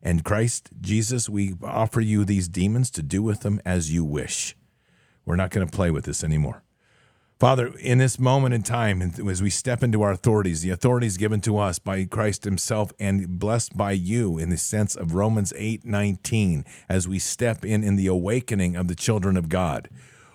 And 0.02 0.22
Christ, 0.22 0.68
Jesus, 0.82 1.30
we 1.30 1.54
offer 1.62 2.02
you 2.02 2.26
these 2.26 2.46
demons 2.46 2.90
to 2.90 3.02
do 3.02 3.22
with 3.22 3.40
them 3.40 3.58
as 3.64 3.90
you 3.90 4.04
wish. 4.04 4.54
We're 5.24 5.36
not 5.36 5.50
going 5.50 5.66
to 5.66 5.74
play 5.74 5.90
with 5.90 6.04
this 6.04 6.22
anymore. 6.22 6.63
Father, 7.40 7.72
in 7.80 7.98
this 7.98 8.18
moment 8.20 8.54
in 8.54 8.62
time, 8.62 9.02
as 9.02 9.42
we 9.42 9.50
step 9.50 9.82
into 9.82 10.02
our 10.02 10.12
authorities, 10.12 10.62
the 10.62 10.70
authorities 10.70 11.16
given 11.16 11.40
to 11.40 11.58
us 11.58 11.80
by 11.80 12.04
Christ 12.04 12.44
Himself 12.44 12.92
and 13.00 13.40
blessed 13.40 13.76
by 13.76 13.90
you 13.90 14.38
in 14.38 14.50
the 14.50 14.56
sense 14.56 14.94
of 14.94 15.14
Romans 15.14 15.52
8 15.56 15.84
19, 15.84 16.64
as 16.88 17.08
we 17.08 17.18
step 17.18 17.64
in 17.64 17.82
in 17.82 17.96
the 17.96 18.06
awakening 18.06 18.76
of 18.76 18.86
the 18.86 18.94
children 18.94 19.36
of 19.36 19.48
God, 19.48 19.90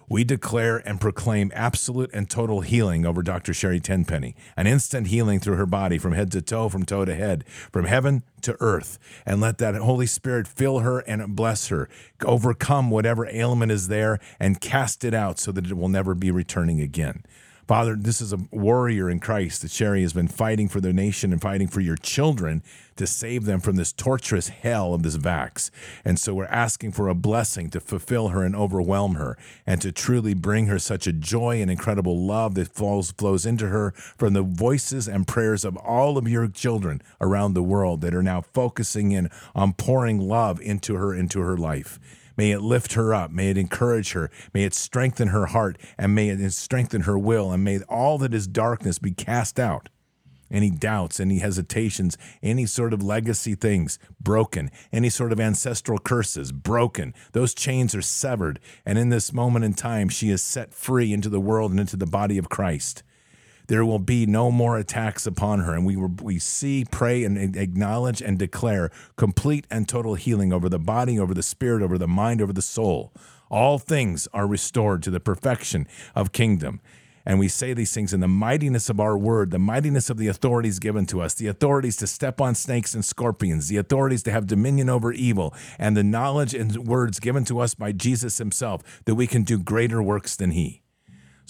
we 0.10 0.24
declare 0.24 0.78
and 0.78 1.00
proclaim 1.00 1.52
absolute 1.54 2.10
and 2.14 2.30
total 2.30 2.62
healing 2.62 3.06
over 3.06 3.22
Dr. 3.22 3.54
Sherry 3.54 3.80
Tenpenny, 3.80 4.36
an 4.58 4.68
instant 4.68 5.08
healing 5.08 5.40
through 5.40 5.56
her 5.56 5.68
body 5.68 6.00
from 6.00 6.14
head 6.14 6.32
to 6.32 6.42
toe, 6.42 6.68
from 6.68 6.84
toe 6.84 7.06
to 7.06 7.16
head, 7.16 7.46
from 7.72 7.86
heaven 7.86 8.24
to 8.42 8.58
earth. 8.60 8.98
And 9.26 9.40
let 9.40 9.60
that 9.60 9.76
Holy 9.76 10.08
Spirit 10.08 10.48
fill 10.48 10.80
her 10.80 11.00
and 11.00 11.36
bless 11.36 11.68
her, 11.68 11.88
overcome 12.26 12.90
whatever 12.90 13.28
ailment 13.28 13.72
is 13.72 13.88
there, 13.88 14.20
and 14.40 14.60
cast 14.60 15.04
it 15.04 15.14
out 15.14 15.40
so 15.40 15.52
that 15.52 15.68
it 15.68 15.78
will 15.78 15.90
never 15.90 16.16
be 16.16 16.32
returning 16.32 16.82
again. 16.82 17.24
Father, 17.70 17.96
this 17.96 18.20
is 18.20 18.34
a 18.34 18.40
warrior 18.50 19.12
in 19.12 19.20
Christ 19.20 19.62
that 19.62 19.70
Sherry 19.70 20.02
has 20.02 20.12
been 20.12 20.28
fighting 20.28 20.68
for 20.68 20.82
their 20.82 20.92
nation 20.92 21.32
and 21.32 21.40
fighting 21.40 21.68
for 21.68 21.82
your 21.82 21.98
children 21.98 22.64
to 22.96 23.06
save 23.06 23.46
them 23.46 23.60
from 23.60 23.76
this 23.76 23.94
torturous 23.94 24.48
hell 24.48 24.96
of 24.96 25.04
this 25.04 25.18
vax. 25.18 25.70
And 26.04 26.18
so 26.18 26.34
we're 26.34 26.46
asking 26.46 26.94
for 26.94 27.08
a 27.08 27.14
blessing 27.14 27.70
to 27.70 27.80
fulfill 27.80 28.30
her 28.30 28.44
and 28.44 28.56
overwhelm 28.56 29.14
her 29.14 29.38
and 29.68 29.80
to 29.84 29.92
truly 29.92 30.34
bring 30.34 30.66
her 30.66 30.80
such 30.80 31.06
a 31.06 31.14
joy 31.14 31.62
and 31.62 31.70
incredible 31.70 32.20
love 32.20 32.56
that 32.56 32.70
flows, 32.70 33.12
flows 33.12 33.46
into 33.46 33.68
her 33.68 33.92
from 33.92 34.34
the 34.34 34.42
voices 34.42 35.08
and 35.08 35.28
prayers 35.28 35.64
of 35.64 35.78
all 35.78 36.18
of 36.18 36.28
your 36.28 36.48
children 36.48 37.04
around 37.22 37.54
the 37.54 37.62
world 37.62 38.02
that 38.02 38.16
are 38.16 38.24
now 38.24 38.42
focusing 38.42 39.12
in 39.12 39.30
on 39.54 39.74
pouring 39.74 40.20
love 40.20 40.60
into 40.60 40.96
her, 40.96 41.14
into 41.14 41.40
her 41.42 41.56
life. 41.56 42.00
May 42.40 42.52
it 42.52 42.62
lift 42.62 42.94
her 42.94 43.14
up. 43.14 43.32
May 43.32 43.50
it 43.50 43.58
encourage 43.58 44.14
her. 44.14 44.32
May 44.54 44.64
it 44.64 44.74
strengthen 44.74 45.28
her 45.28 45.48
heart 45.48 45.78
and 45.98 46.16
may 46.16 46.30
it 46.30 46.52
strengthen 46.54 47.02
her 47.02 47.20
will. 47.20 47.52
And 47.52 47.66
may 47.66 47.82
all 47.90 48.18
that 48.20 48.34
is 48.34 48.48
darkness 48.48 48.98
be 48.98 49.12
cast 49.12 49.60
out. 49.60 49.90
Any 50.50 50.70
doubts, 50.70 51.20
any 51.20 51.40
hesitations, 51.40 52.18
any 52.42 52.66
sort 52.66 52.94
of 52.94 53.04
legacy 53.04 53.56
things 53.56 54.00
broken, 54.22 54.72
any 54.94 55.10
sort 55.10 55.34
of 55.34 55.40
ancestral 55.42 56.00
curses 56.00 56.54
broken. 56.54 57.14
Those 57.34 57.54
chains 57.54 57.94
are 57.94 58.02
severed. 58.02 58.62
And 58.86 58.98
in 58.98 59.10
this 59.10 59.34
moment 59.34 59.66
in 59.66 59.74
time, 59.74 60.08
she 60.08 60.30
is 60.30 60.42
set 60.42 60.74
free 60.74 61.12
into 61.12 61.28
the 61.28 61.42
world 61.42 61.72
and 61.72 61.80
into 61.82 61.98
the 61.98 62.06
body 62.06 62.38
of 62.38 62.48
Christ 62.48 63.04
there 63.70 63.86
will 63.86 64.00
be 64.00 64.26
no 64.26 64.52
more 64.52 64.78
attacks 64.78 65.28
upon 65.28 65.60
her. 65.60 65.74
And 65.74 65.86
we, 65.86 65.96
we 65.96 66.40
see, 66.40 66.86
pray, 66.90 67.24
and 67.24 67.56
acknowledge 67.56 68.20
and 68.20 68.38
declare 68.38 68.90
complete 69.16 69.66
and 69.70 69.88
total 69.88 70.16
healing 70.16 70.52
over 70.52 70.68
the 70.68 70.80
body, 70.80 71.20
over 71.20 71.36
the 71.36 71.44
spirit, 71.44 71.84
over 71.84 71.98
the 71.98 72.08
mind, 72.08 72.42
over 72.42 72.52
the 72.52 72.64
soul. 72.64 73.14
All 73.50 73.78
things 73.78 74.28
are 74.34 74.48
restored 74.48 75.04
to 75.04 75.12
the 75.12 75.20
perfection 75.20 75.88
of 76.16 76.32
kingdom. 76.32 76.82
And 77.26 77.38
we 77.38 77.48
say 77.48 77.76
these 77.76 77.94
things 77.94 78.12
in 78.12 78.22
the 78.22 78.28
mightiness 78.28 78.90
of 78.90 79.00
our 79.00 79.16
word, 79.16 79.52
the 79.52 79.60
mightiness 79.60 80.10
of 80.10 80.18
the 80.18 80.28
authorities 80.28 80.80
given 80.80 81.06
to 81.06 81.22
us, 81.22 81.36
the 81.36 81.46
authorities 81.46 81.96
to 81.98 82.08
step 82.08 82.42
on 82.42 82.56
snakes 82.56 82.96
and 82.96 83.06
scorpions, 83.06 83.68
the 83.68 83.78
authorities 83.78 84.24
to 84.24 84.32
have 84.32 84.48
dominion 84.48 84.90
over 84.90 85.14
evil, 85.14 85.54
and 85.78 85.96
the 85.96 86.04
knowledge 86.04 86.56
and 86.56 86.88
words 86.88 87.20
given 87.20 87.46
to 87.46 87.60
us 87.60 87.76
by 87.76 87.92
Jesus 87.92 88.40
himself 88.40 89.04
that 89.06 89.14
we 89.14 89.28
can 89.28 89.44
do 89.44 89.60
greater 89.60 90.02
works 90.02 90.36
than 90.36 90.52
he. 90.52 90.82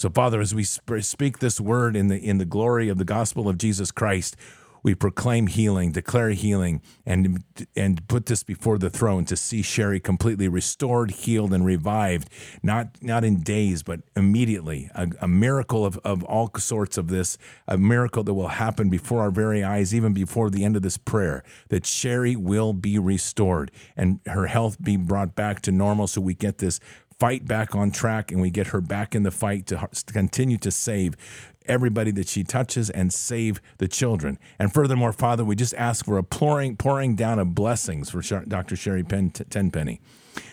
So, 0.00 0.08
Father, 0.08 0.40
as 0.40 0.54
we 0.54 0.64
speak 0.64 1.40
this 1.40 1.60
word 1.60 1.94
in 1.94 2.08
the 2.08 2.16
in 2.16 2.38
the 2.38 2.46
glory 2.46 2.88
of 2.88 2.96
the 2.96 3.04
gospel 3.04 3.50
of 3.50 3.58
Jesus 3.58 3.90
Christ, 3.90 4.34
we 4.82 4.94
proclaim 4.94 5.46
healing, 5.46 5.92
declare 5.92 6.30
healing, 6.30 6.80
and 7.04 7.44
and 7.76 8.08
put 8.08 8.24
this 8.24 8.42
before 8.42 8.78
the 8.78 8.88
throne 8.88 9.26
to 9.26 9.36
see 9.36 9.60
Sherry 9.60 10.00
completely 10.00 10.48
restored, 10.48 11.10
healed, 11.10 11.52
and 11.52 11.66
revived, 11.66 12.30
not 12.62 12.96
not 13.02 13.24
in 13.24 13.42
days, 13.42 13.82
but 13.82 14.00
immediately. 14.16 14.88
A, 14.94 15.10
a, 15.20 15.28
miracle 15.28 15.84
of, 15.84 15.98
of 15.98 16.24
all 16.24 16.50
sorts 16.56 16.96
of 16.96 17.08
this, 17.08 17.36
a 17.68 17.76
miracle 17.76 18.24
that 18.24 18.32
will 18.32 18.48
happen 18.48 18.88
before 18.88 19.20
our 19.20 19.30
very 19.30 19.62
eyes, 19.62 19.94
even 19.94 20.14
before 20.14 20.48
the 20.48 20.64
end 20.64 20.76
of 20.76 20.82
this 20.82 20.96
prayer, 20.96 21.44
that 21.68 21.84
Sherry 21.84 22.36
will 22.36 22.72
be 22.72 22.98
restored 22.98 23.70
and 23.98 24.20
her 24.24 24.46
health 24.46 24.82
be 24.82 24.96
brought 24.96 25.34
back 25.34 25.60
to 25.60 25.70
normal 25.70 26.06
so 26.06 26.22
we 26.22 26.32
get 26.32 26.56
this 26.56 26.80
fight 27.20 27.46
back 27.46 27.74
on 27.74 27.90
track 27.90 28.32
and 28.32 28.40
we 28.40 28.50
get 28.50 28.68
her 28.68 28.80
back 28.80 29.14
in 29.14 29.22
the 29.22 29.30
fight 29.30 29.66
to 29.66 29.88
continue 30.06 30.56
to 30.56 30.70
save 30.70 31.16
everybody 31.66 32.10
that 32.10 32.26
she 32.26 32.42
touches 32.42 32.90
and 32.90 33.12
save 33.12 33.60
the 33.78 33.86
children. 33.86 34.38
And 34.58 34.72
furthermore, 34.72 35.12
Father, 35.12 35.44
we 35.44 35.54
just 35.54 35.74
ask 35.74 36.06
for 36.06 36.18
a 36.18 36.24
pouring, 36.24 36.76
pouring 36.76 37.14
down 37.14 37.38
of 37.38 37.54
blessings 37.54 38.10
for 38.10 38.22
Dr. 38.22 38.74
Sherry 38.74 39.04
Pen- 39.04 39.30
Tenpenny 39.30 40.00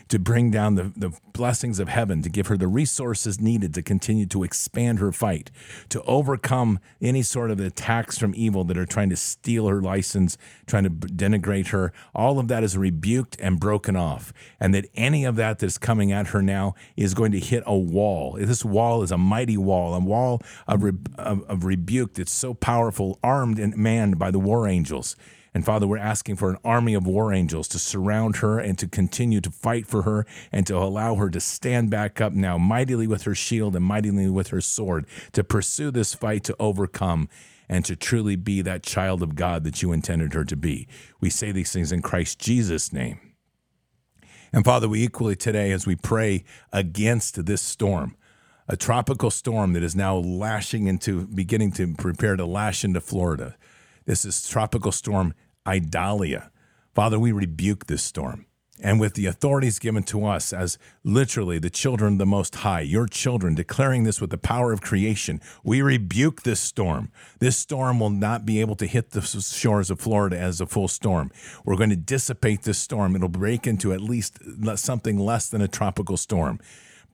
to 0.10 0.20
bring 0.20 0.52
down 0.52 0.76
the, 0.76 0.92
the 0.96 1.12
blessings 1.34 1.80
of 1.80 1.90
heaven, 1.90 2.22
to 2.22 2.30
give 2.30 2.48
her 2.48 2.58
the 2.58 2.68
resources 2.68 3.40
needed 3.40 3.74
to 3.74 3.82
continue 3.82 4.26
to 4.26 4.44
expand 4.44 5.00
her 5.00 5.12
fight, 5.12 5.52
to 5.90 6.02
overcome 6.04 6.80
any 7.02 7.22
sort 7.22 7.52
of 7.52 7.60
attacks 7.60 8.18
from 8.18 8.34
evil 8.36 8.64
that 8.64 8.78
are 8.78 8.86
trying 8.86 9.10
to 9.10 9.16
steal 9.16 9.68
her 9.68 9.82
license, 9.82 10.38
trying 10.66 10.84
to 10.84 10.90
denigrate 10.90 11.68
her. 11.68 11.92
All 12.16 12.40
of 12.40 12.48
that 12.48 12.64
is 12.64 12.78
rebuked 12.78 13.38
and 13.40 13.60
broken 13.60 13.96
off. 13.96 14.34
And 14.60 14.74
that 14.74 14.86
any 14.96 15.26
of 15.26 15.36
that 15.36 15.60
that's 15.60 15.78
coming 15.78 16.12
at 16.12 16.28
her 16.28 16.42
now 16.42 16.76
is 16.96 17.14
going 17.14 17.32
to 17.34 17.40
hit 17.40 17.64
a 17.66 17.78
wall. 17.78 18.38
This 18.40 18.66
wall 18.66 19.04
is 19.04 19.12
a 19.12 19.18
mighty 19.18 19.58
wall, 19.58 19.94
a 19.94 20.00
wall 20.00 20.42
of, 20.68 20.84
re- 20.84 20.94
of, 21.18 21.44
of 21.44 21.66
rebuke 21.66 22.14
that's 22.14 22.34
so 22.34 22.54
powerful, 22.54 23.20
armed 23.24 23.60
and 23.60 23.76
manned 23.76 24.18
by 24.18 24.32
the 24.32 24.40
war 24.40 24.68
angels. 24.68 25.16
And 25.58 25.66
Father, 25.66 25.88
we're 25.88 25.98
asking 25.98 26.36
for 26.36 26.52
an 26.52 26.60
army 26.64 26.94
of 26.94 27.08
war 27.08 27.34
angels 27.34 27.68
to 27.70 27.80
surround 27.80 28.36
her 28.36 28.60
and 28.60 28.78
to 28.78 28.88
continue 28.88 29.42
to 29.42 29.50
fight 29.50 29.88
for 29.88 30.04
her 30.04 30.28
and 30.52 30.68
to 30.68 30.78
allow 30.78 31.16
her 31.16 31.32
to 31.32 31.40
stand 31.40 31.90
back 31.90 32.22
up 32.22 32.32
now, 32.32 32.60
mightily 32.60 33.08
with 33.08 33.24
her 33.24 33.34
shield 33.34 33.76
and 33.76 33.84
mightily 33.84 34.30
with 34.30 34.50
her 34.50 34.62
sword, 34.62 35.08
to 35.32 35.44
pursue 35.44 35.90
this 35.90 36.14
fight 36.14 36.44
to 36.44 36.56
overcome 36.60 37.28
and 37.68 37.84
to 37.86 37.96
truly 37.96 38.36
be 38.36 38.62
that 38.62 38.84
child 38.84 39.24
of 39.24 39.34
God 39.34 39.64
that 39.64 39.82
you 39.82 39.92
intended 39.92 40.36
her 40.36 40.46
to 40.46 40.56
be. 40.56 40.88
We 41.20 41.32
say 41.32 41.52
these 41.52 41.74
things 41.74 41.92
in 41.92 42.04
Christ 42.04 42.38
Jesus' 42.38 42.94
name. 42.94 43.20
And 44.54 44.64
Father, 44.64 44.88
we 44.88 45.04
equally 45.04 45.36
today, 45.36 45.72
as 45.72 45.88
we 45.88 45.96
pray 45.96 46.44
against 46.72 47.48
this 47.48 47.64
storm, 47.64 48.16
a 48.68 48.78
tropical 48.78 49.32
storm 49.32 49.74
that 49.74 49.82
is 49.82 49.96
now 49.96 50.18
lashing 50.18 50.86
into, 50.86 51.26
beginning 51.26 51.72
to 51.72 51.96
prepare 51.96 52.36
to 52.36 52.46
lash 52.46 52.84
into 52.84 53.02
Florida. 53.02 53.56
This 54.06 54.24
is 54.24 54.48
Tropical 54.48 54.94
Storm 54.94 55.34
Idalia. 55.68 56.52
Father, 56.96 57.20
we 57.20 57.32
rebuke 57.32 57.88
this 57.88 58.04
storm. 58.04 58.46
And 58.80 59.00
with 59.00 59.16
the 59.16 59.26
authorities 59.26 59.80
given 59.80 60.04
to 60.04 60.26
us 60.28 60.54
as 60.54 60.78
literally 61.04 61.58
the 61.58 61.72
children 61.72 62.14
of 62.14 62.20
the 62.20 62.28
Most 62.28 62.58
High, 62.58 62.82
your 62.82 63.08
children, 63.08 63.56
declaring 63.56 64.04
this 64.04 64.22
with 64.22 64.30
the 64.30 64.38
power 64.38 64.72
of 64.72 64.82
creation, 64.82 65.42
we 65.64 65.82
rebuke 65.82 66.44
this 66.44 66.60
storm. 66.60 67.12
This 67.40 67.58
storm 67.58 68.00
will 68.00 68.12
not 68.12 68.46
be 68.46 68.62
able 68.62 68.76
to 68.76 68.86
hit 68.86 69.12
the 69.12 69.22
shores 69.22 69.90
of 69.90 70.00
Florida 70.00 70.38
as 70.38 70.62
a 70.62 70.68
full 70.68 70.88
storm. 70.88 71.32
We're 71.66 71.76
going 71.76 71.90
to 71.90 71.96
dissipate 71.96 72.64
this 72.64 72.78
storm. 72.78 73.16
It'll 73.16 73.30
break 73.30 73.66
into 73.66 73.94
at 73.94 74.02
least 74.02 74.38
something 74.76 75.18
less 75.18 75.50
than 75.50 75.62
a 75.62 75.68
tropical 75.68 76.16
storm. 76.16 76.60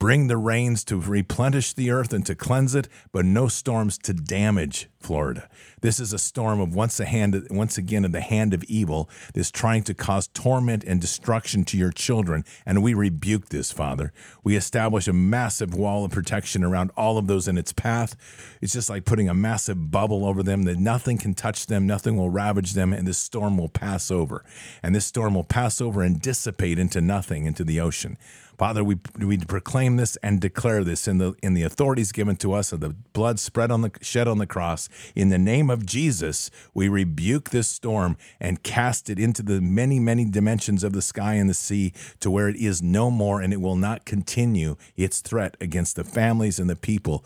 Bring 0.04 0.28
the 0.28 0.36
rains 0.36 0.84
to 0.84 1.00
replenish 1.00 1.72
the 1.72 1.90
earth 1.90 2.12
and 2.12 2.26
to 2.26 2.36
cleanse 2.36 2.76
it, 2.76 2.90
but 3.14 3.24
no 3.24 3.48
storms 3.48 3.98
to 4.00 4.14
damage 4.14 4.90
Florida. 5.00 5.48
This 5.80 5.98
is 5.98 6.12
a 6.12 6.20
storm 6.20 6.60
of 6.60 6.76
once 6.76 7.00
a 7.00 7.06
hand, 7.06 7.48
once 7.50 7.78
again, 7.78 8.04
in 8.04 8.12
the 8.12 8.20
hand 8.20 8.54
of 8.54 8.66
evil 8.66 9.10
that's 9.34 9.50
trying 9.50 9.84
to 9.84 9.94
cause 9.94 10.28
torment 10.28 10.84
and 10.84 11.00
destruction 11.00 11.64
to 11.64 11.78
your 11.78 11.92
children. 11.92 12.44
And 12.66 12.84
we 12.84 12.94
rebuke 12.94 13.48
this, 13.48 13.72
Father. 13.72 14.12
We 14.44 14.58
establish 14.58 15.08
a 15.08 15.14
massive 15.14 15.74
wall 15.74 16.04
of 16.04 16.12
protection 16.12 16.66
around 16.66 16.92
all 16.98 17.18
of 17.18 17.28
those 17.28 17.48
in 17.48 17.58
its 17.58 17.72
path. 17.72 18.18
It's 18.62 18.74
just 18.74 18.90
like 18.90 19.06
putting 19.06 19.30
a 19.30 19.34
massive 19.34 19.90
bubble 19.90 20.26
over 20.26 20.44
them 20.44 20.64
that 20.64 20.80
nothing 20.80 21.18
can 21.18 21.34
touch 21.34 21.68
them, 21.68 21.88
nothing 21.88 22.18
will 22.18 22.30
ravage 22.30 22.74
them, 22.74 22.92
and 22.92 23.08
this 23.08 23.18
storm 23.18 23.58
will 23.58 23.70
pass 23.70 24.12
over. 24.12 24.44
And 24.82 24.94
this 24.94 25.06
storm 25.06 25.34
will 25.34 25.46
pass 25.46 25.80
over 25.80 26.02
and 26.02 26.22
dissipate 26.22 26.78
into 26.78 27.00
nothing, 27.00 27.46
into 27.46 27.64
the 27.64 27.80
ocean. 27.80 28.18
Father, 28.58 28.84
we, 28.84 28.98
we 29.20 29.38
proclaim 29.38 29.98
this 29.98 30.16
and 30.18 30.40
declare 30.40 30.84
this 30.84 31.08
in 31.08 31.18
the 31.18 31.34
in 31.42 31.54
the 31.54 31.64
authorities 31.64 32.12
given 32.12 32.36
to 32.38 32.54
us 32.54 32.72
of 32.72 32.80
the 32.80 32.90
blood 32.90 33.40
spread 33.40 33.72
on 33.72 33.82
the 33.82 33.92
shed 34.02 34.28
on 34.28 34.38
the 34.38 34.46
cross. 34.46 34.90
In 35.16 35.30
the 35.30 35.38
name 35.38 35.70
of 35.70 35.86
Jesus, 35.86 36.52
we 36.74 36.88
rebuke 36.88 37.50
this 37.50 37.68
storm 37.68 38.18
and 38.40 38.62
cast 38.64 39.10
it 39.10 39.18
into 39.18 39.42
the 39.42 39.60
many, 39.62 40.00
many 40.00 40.26
dimensions 40.26 40.84
of 40.84 40.94
the 40.94 41.02
sky 41.02 41.34
and 41.36 41.50
the 41.50 41.54
sea 41.54 41.94
to 42.20 42.30
where 42.30 42.48
it 42.48 42.56
is 42.58 42.82
no 42.82 43.10
more 43.10 43.42
and 43.42 43.54
it 43.54 43.62
will 43.62 43.76
not 43.76 44.06
continue 44.06 44.76
its 44.96 45.22
threat 45.22 45.58
against 45.60 45.96
the 45.96 46.04
families 46.04 46.60
and 46.60 46.70
the 46.70 46.76
people 46.76 47.26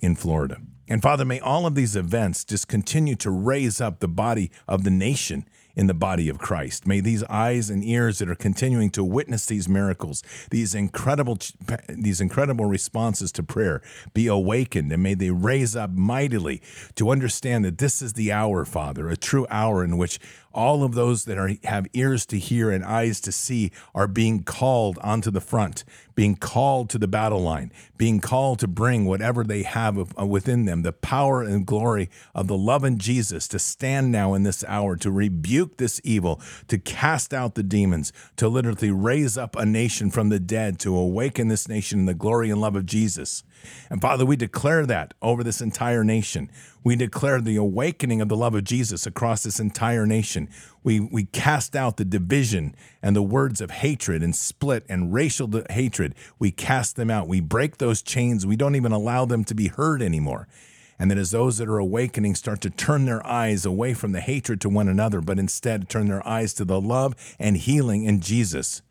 in 0.00 0.14
Florida. 0.14 0.58
And 0.88 1.02
Father, 1.02 1.24
may 1.24 1.40
all 1.40 1.66
of 1.66 1.74
these 1.74 1.96
events 1.96 2.44
just 2.44 2.68
continue 2.68 3.14
to 3.16 3.30
raise 3.30 3.80
up 3.80 4.00
the 4.00 4.08
body 4.08 4.50
of 4.66 4.84
the 4.84 4.90
nation 4.90 5.46
in 5.78 5.86
the 5.86 5.94
body 5.94 6.28
of 6.28 6.38
Christ. 6.38 6.88
May 6.88 6.98
these 6.98 7.22
eyes 7.24 7.70
and 7.70 7.84
ears 7.84 8.18
that 8.18 8.28
are 8.28 8.34
continuing 8.34 8.90
to 8.90 9.04
witness 9.04 9.46
these 9.46 9.68
miracles, 9.68 10.24
these 10.50 10.74
incredible 10.74 11.38
these 11.88 12.20
incredible 12.20 12.64
responses 12.64 13.30
to 13.32 13.44
prayer 13.44 13.80
be 14.12 14.26
awakened 14.26 14.90
and 14.90 15.02
may 15.02 15.14
they 15.14 15.30
raise 15.30 15.76
up 15.76 15.90
mightily 15.90 16.60
to 16.96 17.10
understand 17.10 17.64
that 17.64 17.78
this 17.78 18.02
is 18.02 18.14
the 18.14 18.32
hour, 18.32 18.64
Father, 18.64 19.08
a 19.08 19.16
true 19.16 19.46
hour 19.50 19.84
in 19.84 19.96
which 19.96 20.18
all 20.52 20.82
of 20.82 20.94
those 20.94 21.24
that 21.24 21.38
are, 21.38 21.52
have 21.64 21.86
ears 21.92 22.26
to 22.26 22.38
hear 22.38 22.70
and 22.70 22.84
eyes 22.84 23.20
to 23.20 23.32
see 23.32 23.70
are 23.94 24.06
being 24.06 24.42
called 24.42 24.98
onto 25.02 25.30
the 25.30 25.40
front, 25.40 25.84
being 26.14 26.34
called 26.34 26.90
to 26.90 26.98
the 26.98 27.08
battle 27.08 27.40
line, 27.40 27.72
being 27.96 28.20
called 28.20 28.58
to 28.58 28.66
bring 28.66 29.04
whatever 29.04 29.44
they 29.44 29.62
have 29.62 29.98
uh, 30.18 30.26
within 30.26 30.64
them, 30.64 30.82
the 30.82 30.92
power 30.92 31.42
and 31.42 31.66
glory 31.66 32.08
of 32.34 32.48
the 32.48 32.56
love 32.56 32.84
in 32.84 32.98
Jesus 32.98 33.46
to 33.48 33.58
stand 33.58 34.10
now 34.10 34.34
in 34.34 34.42
this 34.42 34.64
hour, 34.64 34.96
to 34.96 35.10
rebuke 35.10 35.76
this 35.76 36.00
evil, 36.04 36.40
to 36.68 36.78
cast 36.78 37.32
out 37.34 37.54
the 37.54 37.62
demons, 37.62 38.12
to 38.36 38.48
literally 38.48 38.90
raise 38.90 39.36
up 39.36 39.54
a 39.56 39.66
nation 39.66 40.10
from 40.10 40.28
the 40.28 40.40
dead, 40.40 40.78
to 40.80 40.96
awaken 40.96 41.48
this 41.48 41.68
nation 41.68 42.00
in 42.00 42.06
the 42.06 42.14
glory 42.14 42.50
and 42.50 42.60
love 42.60 42.76
of 42.76 42.86
Jesus. 42.86 43.42
And 43.90 44.00
Father, 44.00 44.24
we 44.26 44.36
declare 44.36 44.86
that 44.86 45.14
over 45.22 45.42
this 45.42 45.60
entire 45.60 46.04
nation. 46.04 46.50
We 46.84 46.96
declare 46.96 47.40
the 47.40 47.56
awakening 47.56 48.20
of 48.20 48.28
the 48.28 48.36
love 48.36 48.54
of 48.54 48.64
Jesus 48.64 49.06
across 49.06 49.42
this 49.42 49.60
entire 49.60 50.06
nation. 50.06 50.48
We, 50.82 51.00
we 51.00 51.24
cast 51.24 51.76
out 51.76 51.96
the 51.96 52.04
division 52.04 52.74
and 53.02 53.14
the 53.14 53.22
words 53.22 53.60
of 53.60 53.70
hatred 53.70 54.22
and 54.22 54.34
split 54.34 54.84
and 54.88 55.12
racial 55.12 55.50
hatred. 55.70 56.14
We 56.38 56.50
cast 56.50 56.96
them 56.96 57.10
out. 57.10 57.28
We 57.28 57.40
break 57.40 57.78
those 57.78 58.02
chains. 58.02 58.46
We 58.46 58.56
don't 58.56 58.76
even 58.76 58.92
allow 58.92 59.24
them 59.24 59.44
to 59.44 59.54
be 59.54 59.68
heard 59.68 60.02
anymore. 60.02 60.48
And 60.98 61.10
that 61.10 61.18
as 61.18 61.30
those 61.30 61.58
that 61.58 61.68
are 61.68 61.78
awakening 61.78 62.34
start 62.34 62.60
to 62.62 62.70
turn 62.70 63.04
their 63.04 63.24
eyes 63.24 63.64
away 63.64 63.94
from 63.94 64.12
the 64.12 64.20
hatred 64.20 64.60
to 64.62 64.68
one 64.68 64.88
another, 64.88 65.20
but 65.20 65.38
instead 65.38 65.88
turn 65.88 66.08
their 66.08 66.26
eyes 66.26 66.52
to 66.54 66.64
the 66.64 66.80
love 66.80 67.14
and 67.38 67.56
healing 67.56 68.04
in 68.04 68.20
Jesus. 68.20 68.82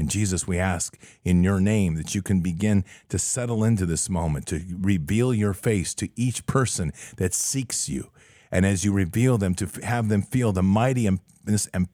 And 0.00 0.10
Jesus, 0.10 0.48
we 0.48 0.58
ask 0.58 0.98
in 1.24 1.44
your 1.44 1.60
name 1.60 1.94
that 1.96 2.14
you 2.14 2.22
can 2.22 2.40
begin 2.40 2.86
to 3.10 3.18
settle 3.18 3.62
into 3.62 3.84
this 3.84 4.08
moment, 4.08 4.46
to 4.46 4.62
reveal 4.80 5.34
your 5.34 5.52
face 5.52 5.94
to 5.96 6.08
each 6.16 6.46
person 6.46 6.92
that 7.18 7.34
seeks 7.34 7.86
you. 7.86 8.10
And 8.50 8.64
as 8.64 8.82
you 8.82 8.92
reveal 8.92 9.36
them, 9.36 9.54
to 9.56 9.68
have 9.84 10.08
them 10.08 10.22
feel 10.22 10.52
the 10.52 10.62
mighty 10.62 11.06
and 11.06 11.20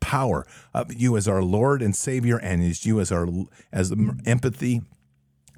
power 0.01 0.47
of 0.73 0.95
you 0.95 1.17
as 1.17 1.27
our 1.27 1.43
Lord 1.43 1.83
and 1.83 1.97
Savior, 1.97 2.37
and 2.37 2.63
as 2.63 2.87
you 2.87 3.01
as 3.01 3.11
our 3.11 3.27
as 3.73 3.93
empathy 4.25 4.83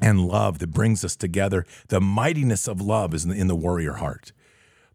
and 0.00 0.26
love 0.26 0.58
that 0.60 0.68
brings 0.68 1.04
us 1.04 1.16
together. 1.16 1.66
The 1.88 2.00
mightiness 2.00 2.66
of 2.66 2.80
love 2.80 3.12
is 3.12 3.26
in 3.26 3.46
the 3.46 3.54
warrior 3.54 3.94
heart. 3.94 4.32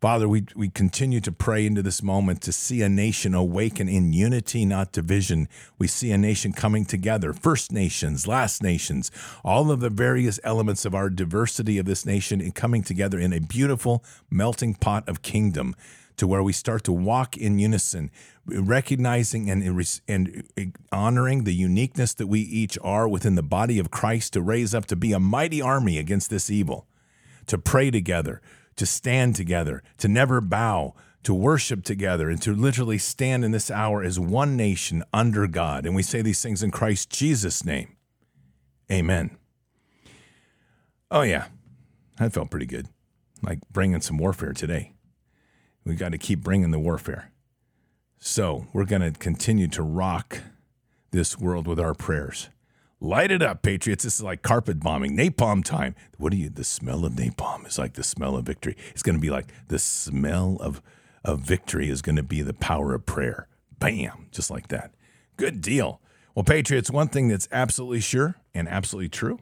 Father, 0.04 0.28
we, 0.28 0.44
we 0.54 0.68
continue 0.68 1.22
to 1.22 1.32
pray 1.32 1.66
into 1.66 1.82
this 1.82 2.04
moment 2.04 2.42
to 2.42 2.52
see 2.52 2.82
a 2.82 2.90
nation 2.90 3.34
awaken 3.34 3.88
in 3.88 4.12
unity, 4.12 4.66
not 4.66 4.92
division. 4.92 5.48
We 5.78 5.88
see 5.88 6.12
a 6.12 6.18
nation 6.18 6.52
coming 6.52 6.84
together, 6.84 7.32
First 7.32 7.72
Nations, 7.72 8.28
Last 8.28 8.62
Nations, 8.62 9.12
all 9.46 9.72
of 9.72 9.80
the 9.80 9.90
various 9.90 10.42
elements 10.44 10.84
of 10.84 10.94
our 10.94 11.10
diversity 11.10 11.78
of 11.78 11.86
this 11.86 12.06
nation 12.06 12.42
and 12.42 12.54
coming 12.54 12.84
together 12.84 13.18
in 13.18 13.32
a 13.32 13.40
beautiful 13.40 14.04
melting 14.30 14.74
pot 14.74 15.08
of 15.08 15.22
kingdom 15.22 15.74
to 16.18 16.28
where 16.28 16.44
we 16.44 16.52
start 16.52 16.84
to 16.84 16.92
walk 16.92 17.38
in 17.38 17.58
unison, 17.58 18.12
recognizing 18.46 19.50
and, 19.50 19.64
and 20.10 20.76
honoring 20.92 21.46
the 21.46 21.56
uniqueness 21.56 22.14
that 22.16 22.28
we 22.28 22.42
each 22.42 22.78
are 22.84 23.08
within 23.08 23.36
the 23.36 23.42
body 23.42 23.80
of 23.80 23.90
Christ 23.90 24.34
to 24.34 24.42
raise 24.42 24.76
up 24.76 24.86
to 24.88 24.98
be 24.98 25.14
a 25.14 25.20
mighty 25.22 25.62
army 25.62 25.98
against 25.98 26.30
this 26.30 26.50
evil, 26.50 26.88
to 27.48 27.58
pray 27.58 27.90
together, 27.90 28.42
to 28.76 28.86
stand 28.86 29.36
together, 29.36 29.84
to 29.98 30.08
never 30.08 30.42
bow, 30.42 30.94
to 31.24 31.34
worship 31.34 31.84
together, 31.84 32.30
and 32.30 32.42
to 32.42 32.54
literally 32.54 32.98
stand 32.98 33.46
in 33.46 33.52
this 33.52 33.72
hour 33.72 34.04
as 34.04 34.20
one 34.20 34.58
nation 34.58 35.04
under 35.14 35.48
God. 35.48 35.86
And 35.86 35.96
we 35.96 36.04
say 36.04 36.22
these 36.22 36.42
things 36.42 36.64
in 36.64 36.72
Christ 36.72 37.10
Jesus' 37.10 37.66
name. 37.66 37.96
Amen. 38.92 39.38
Oh, 41.10 41.22
yeah, 41.22 41.46
that 42.18 42.34
felt 42.34 42.50
pretty 42.50 42.66
good. 42.66 42.88
Like 43.42 43.60
bringing 43.72 44.02
some 44.02 44.18
warfare 44.18 44.54
today. 44.54 44.94
We 45.86 45.96
got 45.96 46.12
to 46.14 46.18
keep 46.18 46.42
bringing 46.42 46.72
the 46.72 46.80
warfare. 46.80 47.32
So 48.20 48.68
we're 48.74 48.86
going 48.86 49.02
to 49.02 49.12
continue 49.12 49.68
to 49.70 49.84
rock 49.84 50.40
this 51.12 51.38
world 51.38 51.68
with 51.68 51.80
our 51.80 51.94
prayers. 51.94 52.50
Light 53.04 53.32
it 53.32 53.42
up, 53.42 53.64
Patriots. 53.64 54.06
This 54.06 54.16
is 54.16 54.24
like 54.24 54.44
carpet 54.44 54.80
bombing, 54.80 55.18
napalm 55.18 55.62
time. 55.62 55.94
What 56.18 56.32
do 56.32 56.38
you, 56.38 56.48
the 56.48 56.64
smell 56.64 57.04
of 57.04 57.12
napalm 57.12 57.68
is 57.68 57.78
like 57.78 57.96
the 57.96 58.04
smell 58.04 58.38
of 58.38 58.46
victory. 58.46 58.78
It's 58.92 59.04
going 59.04 59.18
to 59.18 59.22
be 59.22 59.30
like 59.30 59.48
the 59.68 59.78
smell 59.78 60.56
of, 60.62 60.82
of 61.26 61.42
victory 61.42 61.90
is 61.90 62.02
going 62.02 62.16
to 62.16 62.24
be 62.24 62.42
the 62.42 62.54
power 62.54 62.94
of 62.94 63.06
prayer. 63.06 63.50
Bam, 63.78 64.28
just 64.32 64.50
like 64.50 64.70
that. 64.70 64.94
Good 65.36 65.60
deal. 65.60 66.00
Well, 66.34 66.46
Patriots, 66.46 66.90
one 66.90 67.10
thing 67.10 67.28
that's 67.28 67.50
absolutely 67.52 68.00
sure 68.00 68.36
and 68.54 68.70
absolutely 68.70 69.10
true 69.10 69.40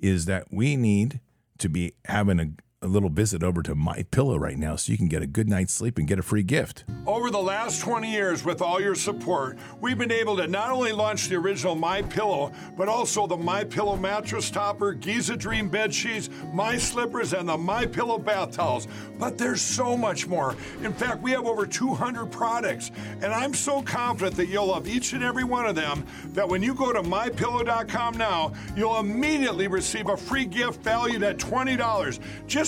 is 0.00 0.24
that 0.24 0.46
we 0.50 0.74
need 0.74 1.20
to 1.58 1.68
be 1.68 1.92
having 2.06 2.40
a, 2.40 2.46
a 2.80 2.86
little 2.86 3.08
visit 3.08 3.42
over 3.42 3.60
to 3.60 3.74
my 3.74 4.04
pillow 4.12 4.36
right 4.36 4.56
now 4.56 4.76
so 4.76 4.92
you 4.92 4.96
can 4.96 5.08
get 5.08 5.20
a 5.20 5.26
good 5.26 5.48
night's 5.48 5.72
sleep 5.72 5.98
and 5.98 6.06
get 6.06 6.16
a 6.16 6.22
free 6.22 6.44
gift. 6.44 6.84
Over 7.06 7.28
the 7.28 7.40
last 7.40 7.80
20 7.80 8.08
years 8.08 8.44
with 8.44 8.62
all 8.62 8.80
your 8.80 8.94
support 8.94 9.58
we've 9.80 9.98
been 9.98 10.12
able 10.12 10.36
to 10.36 10.46
not 10.46 10.70
only 10.70 10.92
launch 10.92 11.26
the 11.26 11.34
original 11.34 11.74
my 11.74 12.02
pillow 12.02 12.52
but 12.76 12.88
also 12.88 13.26
the 13.26 13.36
my 13.36 13.64
pillow 13.64 13.96
mattress 13.96 14.48
topper 14.48 14.92
giza 14.92 15.36
dream 15.36 15.68
bed 15.68 15.92
sheets 15.92 16.30
my 16.52 16.78
slippers 16.78 17.32
and 17.32 17.48
the 17.48 17.58
my 17.58 17.84
pillow 17.84 18.16
bath 18.16 18.52
towels. 18.52 18.86
But 19.18 19.38
there's 19.38 19.60
so 19.60 19.96
much 19.96 20.28
more. 20.28 20.54
In 20.84 20.92
fact 20.92 21.20
we 21.20 21.32
have 21.32 21.46
over 21.46 21.66
200 21.66 22.26
products 22.26 22.92
and 23.22 23.32
i'm 23.32 23.54
so 23.54 23.82
confident 23.82 24.36
that 24.36 24.46
you'll 24.46 24.66
love 24.66 24.86
each 24.86 25.14
and 25.14 25.24
every 25.24 25.44
one 25.44 25.66
of 25.66 25.74
them 25.74 26.06
that 26.28 26.48
when 26.48 26.62
you 26.62 26.74
go 26.74 26.92
to 26.92 27.02
mypillow.com 27.02 28.16
now 28.16 28.52
you'll 28.76 28.98
immediately 28.98 29.66
receive 29.66 30.08
a 30.08 30.16
free 30.16 30.44
gift 30.44 30.80
valued 30.82 31.24
at 31.24 31.38
$20 31.38 32.20
just 32.46 32.67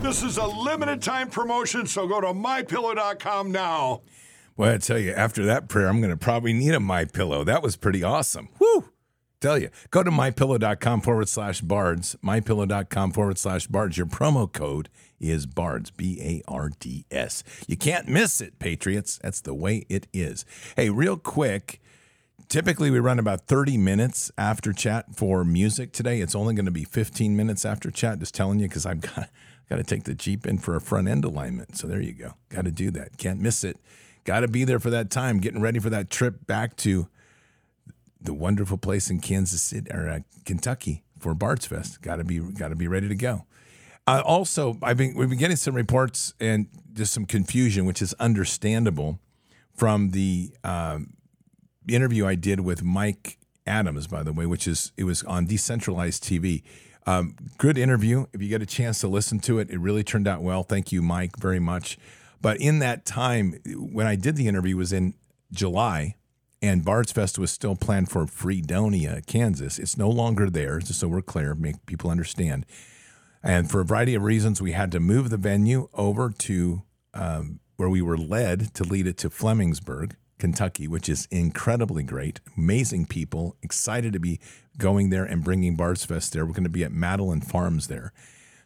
This 0.01 0.23
is 0.23 0.37
a 0.37 0.45
limited 0.47 1.01
time 1.01 1.29
promotion, 1.29 1.85
so 1.85 2.07
go 2.07 2.19
to 2.19 2.27
mypillow.com 2.27 3.51
now. 3.51 4.01
Well, 4.57 4.73
I 4.73 4.77
tell 4.77 4.97
you, 4.97 5.11
after 5.11 5.45
that 5.45 5.69
prayer, 5.69 5.87
I'm 5.87 6.01
going 6.01 6.11
to 6.11 6.17
probably 6.17 6.53
need 6.53 6.73
a 6.73 6.79
My 6.79 7.05
Pillow. 7.05 7.43
That 7.43 7.61
was 7.63 7.77
pretty 7.77 8.03
awesome. 8.03 8.49
Woo! 8.59 8.89
Tell 9.39 9.57
you, 9.57 9.69
go 9.89 10.03
to 10.03 10.11
mypillow.com 10.11 11.01
forward 11.01 11.29
slash 11.29 11.61
bards. 11.61 12.15
Mypillow.com 12.23 13.11
forward 13.11 13.37
slash 13.37 13.67
bards. 13.67 13.97
Your 13.97 14.05
promo 14.05 14.51
code 14.51 14.89
is 15.19 15.45
bards, 15.45 15.89
B 15.91 16.19
A 16.21 16.41
R 16.51 16.69
D 16.79 17.05
S. 17.09 17.43
You 17.67 17.75
can't 17.75 18.07
miss 18.07 18.39
it, 18.41 18.59
Patriots. 18.59 19.19
That's 19.23 19.41
the 19.41 19.53
way 19.55 19.85
it 19.89 20.07
is. 20.13 20.45
Hey, 20.75 20.89
real 20.89 21.17
quick, 21.17 21.80
typically 22.51 22.91
we 22.91 22.99
run 22.99 23.17
about 23.17 23.47
30 23.47 23.77
minutes 23.77 24.31
after 24.37 24.73
chat 24.73 25.15
for 25.15 25.43
music 25.43 25.91
today. 25.91 26.21
It's 26.21 26.35
only 26.35 26.53
going 26.53 26.65
to 26.65 26.71
be 26.71 26.83
15 26.83 27.35
minutes 27.35 27.65
after 27.65 27.89
chat, 27.89 28.19
just 28.19 28.35
telling 28.35 28.59
you 28.59 28.67
because 28.67 28.85
I've 28.85 29.01
got 29.01 29.29
Got 29.71 29.77
to 29.77 29.83
take 29.85 30.03
the 30.03 30.13
Jeep 30.13 30.45
in 30.45 30.57
for 30.57 30.75
a 30.75 30.81
front 30.81 31.07
end 31.07 31.23
alignment. 31.23 31.77
So 31.77 31.87
there 31.87 32.01
you 32.01 32.11
go. 32.11 32.33
Got 32.49 32.65
to 32.65 32.71
do 32.71 32.91
that. 32.91 33.17
Can't 33.17 33.39
miss 33.39 33.63
it. 33.63 33.77
Got 34.25 34.41
to 34.41 34.49
be 34.49 34.65
there 34.65 34.81
for 34.81 34.89
that 34.89 35.09
time, 35.09 35.39
getting 35.39 35.61
ready 35.61 35.79
for 35.79 35.89
that 35.89 36.09
trip 36.09 36.45
back 36.45 36.75
to 36.77 37.07
the 38.19 38.33
wonderful 38.33 38.77
place 38.77 39.09
in 39.09 39.21
Kansas 39.21 39.61
City 39.61 39.89
or 39.89 40.09
uh, 40.09 40.19
Kentucky 40.43 41.05
for 41.17 41.33
Bards 41.33 41.67
Fest. 41.67 42.01
Got 42.01 42.17
to 42.17 42.25
be 42.25 42.39
got 42.39 42.67
to 42.67 42.75
be 42.75 42.89
ready 42.89 43.07
to 43.07 43.15
go. 43.15 43.45
Uh, 44.05 44.21
also, 44.25 44.77
I've 44.83 44.97
been 44.97 45.15
we've 45.15 45.29
been 45.29 45.39
getting 45.39 45.55
some 45.55 45.73
reports 45.73 46.33
and 46.41 46.67
just 46.91 47.13
some 47.13 47.25
confusion, 47.25 47.85
which 47.85 48.01
is 48.01 48.13
understandable 48.15 49.19
from 49.73 50.09
the 50.09 50.51
um, 50.65 51.13
interview 51.87 52.25
I 52.25 52.35
did 52.35 52.61
with 52.61 52.83
Mike 52.83 53.37
Adams, 53.65 54.07
by 54.07 54.23
the 54.23 54.33
way, 54.33 54.45
which 54.45 54.67
is 54.67 54.91
it 54.97 55.03
was 55.03 55.23
on 55.23 55.45
decentralized 55.45 56.23
TV. 56.23 56.63
Um, 57.07 57.35
good 57.57 57.77
interview. 57.77 58.25
If 58.33 58.41
you 58.41 58.49
get 58.49 58.61
a 58.61 58.65
chance 58.65 58.99
to 58.99 59.07
listen 59.07 59.39
to 59.41 59.59
it, 59.59 59.69
it 59.69 59.79
really 59.79 60.03
turned 60.03 60.27
out 60.27 60.41
well. 60.41 60.63
Thank 60.63 60.91
you, 60.91 61.01
Mike, 61.01 61.37
very 61.37 61.59
much. 61.59 61.97
But 62.41 62.59
in 62.59 62.79
that 62.79 63.05
time, 63.05 63.59
when 63.75 64.07
I 64.07 64.15
did 64.15 64.35
the 64.35 64.47
interview, 64.47 64.77
was 64.77 64.91
in 64.91 65.13
July, 65.51 66.15
and 66.61 66.85
Bards 66.85 67.11
Fest 67.11 67.39
was 67.39 67.51
still 67.51 67.75
planned 67.75 68.09
for 68.09 68.27
Fredonia, 68.27 69.21
Kansas. 69.25 69.79
It's 69.79 69.97
no 69.97 70.09
longer 70.09 70.49
there, 70.49 70.79
just 70.79 70.99
so 70.99 71.07
we're 71.07 71.21
clear, 71.21 71.55
make 71.55 71.85
people 71.85 72.09
understand. 72.09 72.65
And 73.43 73.69
for 73.69 73.81
a 73.81 73.85
variety 73.85 74.13
of 74.13 74.23
reasons, 74.23 74.61
we 74.61 74.71
had 74.73 74.91
to 74.91 74.99
move 74.99 75.31
the 75.31 75.37
venue 75.37 75.89
over 75.93 76.29
to 76.29 76.83
um, 77.13 77.59
where 77.77 77.89
we 77.89 78.01
were 78.01 78.17
led 78.17 78.73
to 78.75 78.83
lead 78.83 79.07
it 79.07 79.17
to 79.17 79.29
Flemingsburg. 79.29 80.13
Kentucky, 80.41 80.87
which 80.87 81.07
is 81.07 81.27
incredibly 81.29 82.01
great. 82.01 82.39
Amazing 82.57 83.05
people, 83.05 83.55
excited 83.61 84.11
to 84.13 84.19
be 84.19 84.39
going 84.79 85.11
there 85.11 85.23
and 85.23 85.43
bringing 85.43 85.75
Bards 85.75 86.03
Fest 86.03 86.33
there. 86.33 86.47
We're 86.47 86.53
going 86.53 86.63
to 86.63 86.69
be 86.69 86.83
at 86.83 86.91
Madeline 86.91 87.41
Farms 87.41 87.87
there. 87.87 88.11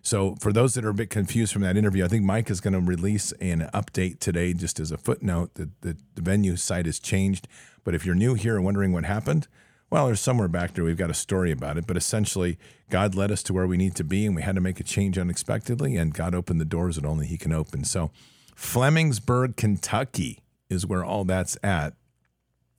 So, 0.02 0.38
for 0.40 0.54
those 0.54 0.74
that 0.76 0.86
are 0.86 0.90
a 0.90 0.94
bit 0.94 1.10
confused 1.10 1.52
from 1.52 1.64
that 1.64 1.76
interview, 1.76 2.06
I 2.06 2.08
think 2.08 2.24
Mike 2.24 2.50
is 2.50 2.62
going 2.62 2.76
to 2.76 2.80
release 2.80 3.34
an 3.42 3.70
update 3.74 4.20
today, 4.20 4.54
just 4.54 4.80
as 4.80 4.92
a 4.92 4.98
footnote 4.98 5.56
that 5.56 5.82
the, 5.82 5.98
venue 6.16 6.56
site 6.56 6.86
has 6.86 6.98
changed. 6.98 7.46
But 7.84 7.94
if 7.94 8.06
you're 8.06 8.16
new 8.16 8.36
here 8.36 8.56
and 8.56 8.64
wondering 8.64 8.94
what 8.94 9.04
happened, 9.04 9.50
well, 9.90 10.06
there's 10.06 10.22
somewhere 10.22 10.48
back 10.48 10.74
there. 10.76 10.86
We've 10.86 10.96
got 10.96 11.10
a 11.10 11.16
story 11.16 11.52
about 11.52 11.78
it. 11.78 11.88
But 11.88 11.98
essentially, 11.98 12.58
God 12.90 13.16
led 13.16 13.32
us 13.32 13.44
to 13.44 13.54
where 13.54 13.68
we 13.68 13.76
need 13.76 13.96
to 13.96 14.04
be, 14.06 14.26
and 14.26 14.34
we 14.34 14.44
had 14.44 14.56
to 14.56 14.62
make 14.62 14.80
a 14.80 14.84
change 14.84 15.18
unexpectedly, 15.18 15.98
and 15.98 16.14
God 16.14 16.34
opened 16.34 16.62
the 16.62 16.66
doors 16.66 16.96
that 16.96 17.06
only 17.06 17.28
He 17.28 17.38
can 17.38 17.52
open. 17.52 17.84
So, 17.84 18.12
Flemingsburg, 18.56 19.58
Kentucky 19.58 20.40
is 20.70 20.86
where 20.86 21.04
all 21.04 21.26
that's 21.26 21.58
at. 21.64 21.94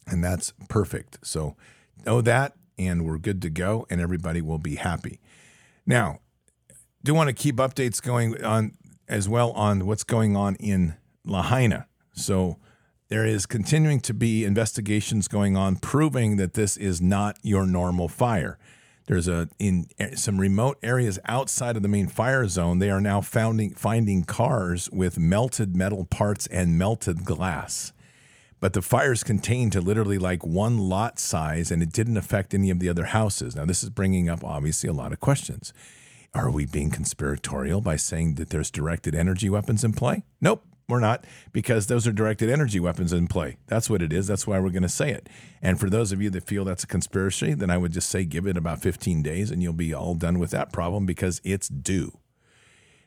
And 0.07 0.23
that's 0.23 0.53
perfect. 0.69 1.19
So 1.23 1.57
know 2.05 2.21
that, 2.21 2.55
and 2.79 3.05
we're 3.05 3.19
good 3.19 3.43
to 3.43 3.51
go, 3.51 3.87
and 3.91 4.01
everybody 4.01 4.41
will 4.41 4.59
be 4.59 4.77
happy. 4.77 5.21
Now, 5.85 6.21
do 7.03 7.15
want 7.15 7.29
to 7.29 7.35
keep 7.35 7.57
updates 7.57 8.03
going 8.03 8.43
on 8.45 8.73
as 9.09 9.29
well 9.29 9.53
on 9.53 9.87
what's 9.87 10.05
going 10.05 10.37
on 10.37 10.57
in 10.57 10.97
Lahaina. 11.25 11.87
So 12.13 12.59
there 13.09 13.25
is 13.25 13.47
continuing 13.47 14.01
to 14.01 14.15
be 14.15 14.45
investigations 14.45 15.29
going 15.29 15.57
on 15.57 15.77
proving 15.77 16.37
that 16.37 16.55
this 16.55 16.77
is 16.77 17.01
not 17.01 17.39
your 17.43 17.67
normal 17.67 18.09
fire. 18.09 18.59
There's 19.07 19.29
a 19.29 19.49
in 19.59 19.87
some 20.17 20.41
remote 20.41 20.79
areas 20.83 21.19
outside 21.27 21.77
of 21.77 21.83
the 21.83 21.89
main 21.89 22.09
fire 22.09 22.49
zone. 22.49 22.81
They 22.81 22.91
are 22.91 23.01
now 23.01 23.21
finding 23.21 23.75
finding 23.75 24.25
cars 24.25 24.91
with 24.91 25.19
melted 25.19 25.77
metal 25.77 26.05
parts 26.05 26.47
and 26.49 26.77
melted 26.77 27.25
glass. 27.25 27.93
But 28.59 28.73
the 28.73 28.83
fires 28.83 29.23
contained 29.23 29.73
to 29.73 29.81
literally 29.81 30.19
like 30.19 30.45
one 30.45 30.79
lot 30.79 31.19
size, 31.19 31.71
and 31.71 31.83
it 31.83 31.93
didn't 31.93 32.17
affect 32.17 32.55
any 32.55 32.71
of 32.71 32.81
the 32.81 32.89
other 32.89 33.05
houses. 33.05 33.55
Now, 33.55 33.65
this 33.67 33.83
is 33.85 33.91
bringing 33.91 34.29
up 34.29 34.43
obviously 34.43 34.89
a 34.89 34.95
lot 34.95 35.13
of 35.13 35.21
questions. 35.21 35.73
Are 36.35 36.51
we 36.51 36.67
being 36.67 36.91
conspiratorial 36.91 37.81
by 37.81 37.97
saying 37.97 38.35
that 38.35 38.51
there's 38.51 38.71
directed 38.71 39.15
energy 39.15 39.49
weapons 39.49 39.85
in 39.85 39.93
play? 39.93 40.25
Nope. 40.41 40.65
We're 40.89 41.01
not, 41.01 41.25
because 41.53 41.89
those 41.89 42.07
are 42.07 42.13
directed 42.13 42.49
energy 42.49 42.79
weapons 42.79 43.13
in 43.13 43.27
play. 43.27 43.57
That's 43.67 43.91
what 43.91 44.03
it 44.03 44.13
is. 44.13 44.29
That's 44.29 44.47
why 44.47 44.61
we're 44.61 44.71
going 44.71 44.83
to 44.85 44.89
say 44.89 45.11
it. 45.11 45.29
And 45.61 45.81
for 45.81 45.91
those 45.91 46.13
of 46.13 46.23
you 46.23 46.31
that 46.31 46.47
feel 46.47 46.65
that's 46.65 46.85
a 46.85 46.87
conspiracy, 46.87 47.55
then 47.55 47.71
I 47.71 47.77
would 47.77 47.93
just 47.93 48.09
say 48.09 48.25
give 48.25 48.47
it 48.47 48.57
about 48.57 48.83
15 48.83 49.21
days 49.21 49.51
and 49.51 49.61
you'll 49.61 49.73
be 49.73 49.93
all 49.93 50.15
done 50.15 50.39
with 50.39 50.51
that 50.53 50.73
problem 50.73 51.05
because 51.05 51.41
it's 51.43 51.69
due. 51.69 52.19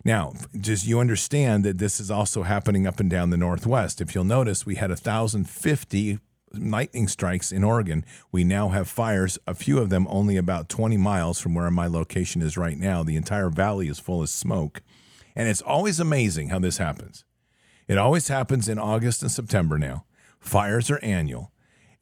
Now, 0.04 0.34
just 0.60 0.88
you 0.88 1.00
understand 1.00 1.64
that 1.64 1.78
this 1.78 2.02
is 2.02 2.12
also 2.12 2.44
happening 2.44 2.86
up 2.86 3.00
and 3.00 3.10
down 3.10 3.30
the 3.30 3.38
Northwest. 3.38 4.02
If 4.02 4.14
you'll 4.14 4.24
notice, 4.26 4.66
we 4.66 4.76
had 4.76 4.90
1,050 4.90 6.20
lightning 6.54 7.08
strikes 7.08 7.52
in 7.52 7.64
Oregon. 7.64 8.04
We 8.32 8.44
now 8.44 8.70
have 8.70 8.90
fires, 8.90 9.38
a 9.48 9.54
few 9.54 9.78
of 9.78 9.90
them 9.90 10.06
only 10.10 10.36
about 10.36 10.68
20 10.68 10.98
miles 10.98 11.40
from 11.40 11.54
where 11.54 11.70
my 11.72 11.88
location 11.88 12.42
is 12.42 12.58
right 12.58 12.78
now. 12.78 13.04
The 13.04 13.16
entire 13.16 13.50
valley 13.50 13.88
is 13.88 14.00
full 14.00 14.22
of 14.22 14.30
smoke. 14.30 14.82
And 15.36 15.48
it's 15.48 15.62
always 15.62 16.00
amazing 16.00 16.50
how 16.50 16.60
this 16.60 16.78
happens. 16.78 17.24
It 17.90 17.98
always 17.98 18.28
happens 18.28 18.70
in 18.70 18.78
August 18.78 19.24
and 19.24 19.32
September 19.32 19.80
now. 19.80 20.06
Fires 20.40 20.92
are 20.92 21.00
annual. 21.04 21.52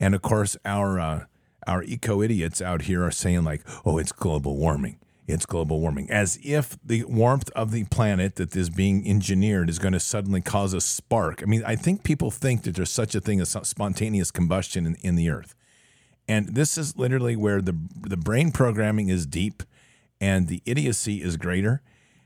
And 0.02 0.14
of 0.14 0.22
course, 0.22 0.58
our, 0.66 1.00
uh, 1.00 1.26
our 1.66 1.82
eco 1.84 2.22
idiots 2.22 2.62
out 2.62 2.84
here 2.84 3.06
are 3.06 3.12
saying, 3.12 3.46
like, 3.46 3.62
oh, 3.86 3.98
it's 3.98 4.12
global 4.12 4.58
warming. 4.58 5.00
It's 5.28 5.46
global 5.46 5.80
warming. 5.80 6.12
As 6.12 6.38
if 6.44 6.78
the 6.84 7.06
warmth 7.06 7.50
of 7.56 7.72
the 7.72 7.86
planet 7.86 8.36
that 8.36 8.54
is 8.54 8.70
being 8.70 9.08
engineered 9.08 9.70
is 9.70 9.80
going 9.80 9.94
to 9.94 10.00
suddenly 10.02 10.42
cause 10.42 10.74
a 10.74 10.82
spark. 10.82 11.42
I 11.42 11.46
mean, 11.46 11.64
I 11.66 11.78
think 11.78 12.04
people 12.04 12.32
think 12.32 12.64
that 12.64 12.76
there's 12.76 12.92
such 12.92 13.16
a 13.16 13.22
thing 13.22 13.40
as 13.40 13.56
spontaneous 13.64 14.30
combustion 14.30 14.86
in, 14.86 14.96
in 14.96 15.16
the 15.16 15.30
earth. 15.30 15.56
And 16.28 16.54
this 16.54 16.78
is 16.78 16.98
literally 16.98 17.38
where 17.38 17.62
the, 17.62 17.78
the 18.02 18.18
brain 18.18 18.52
programming 18.52 19.08
is 19.08 19.26
deep 19.26 19.64
and 20.20 20.50
the 20.50 20.62
idiocy 20.66 21.22
is 21.22 21.38
greater. 21.38 21.82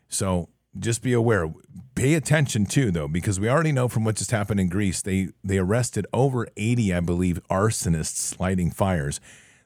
So 0.09 0.49
just 0.79 1.01
be 1.01 1.13
aware. 1.13 1.53
Pay 1.95 2.13
attention 2.13 2.65
too, 2.65 2.91
though, 2.91 3.07
because 3.07 3.39
we 3.39 3.49
already 3.49 3.71
know 3.71 3.87
from 3.87 4.03
what 4.03 4.15
just 4.15 4.31
happened 4.31 4.59
in 4.59 4.69
Greece. 4.69 5.01
They 5.01 5.29
they 5.43 5.57
arrested 5.57 6.07
over 6.13 6.47
eighty, 6.57 6.93
I 6.93 6.99
believe, 6.99 7.39
arsonists 7.49 8.39
lighting 8.39 8.71
fires. 8.71 9.19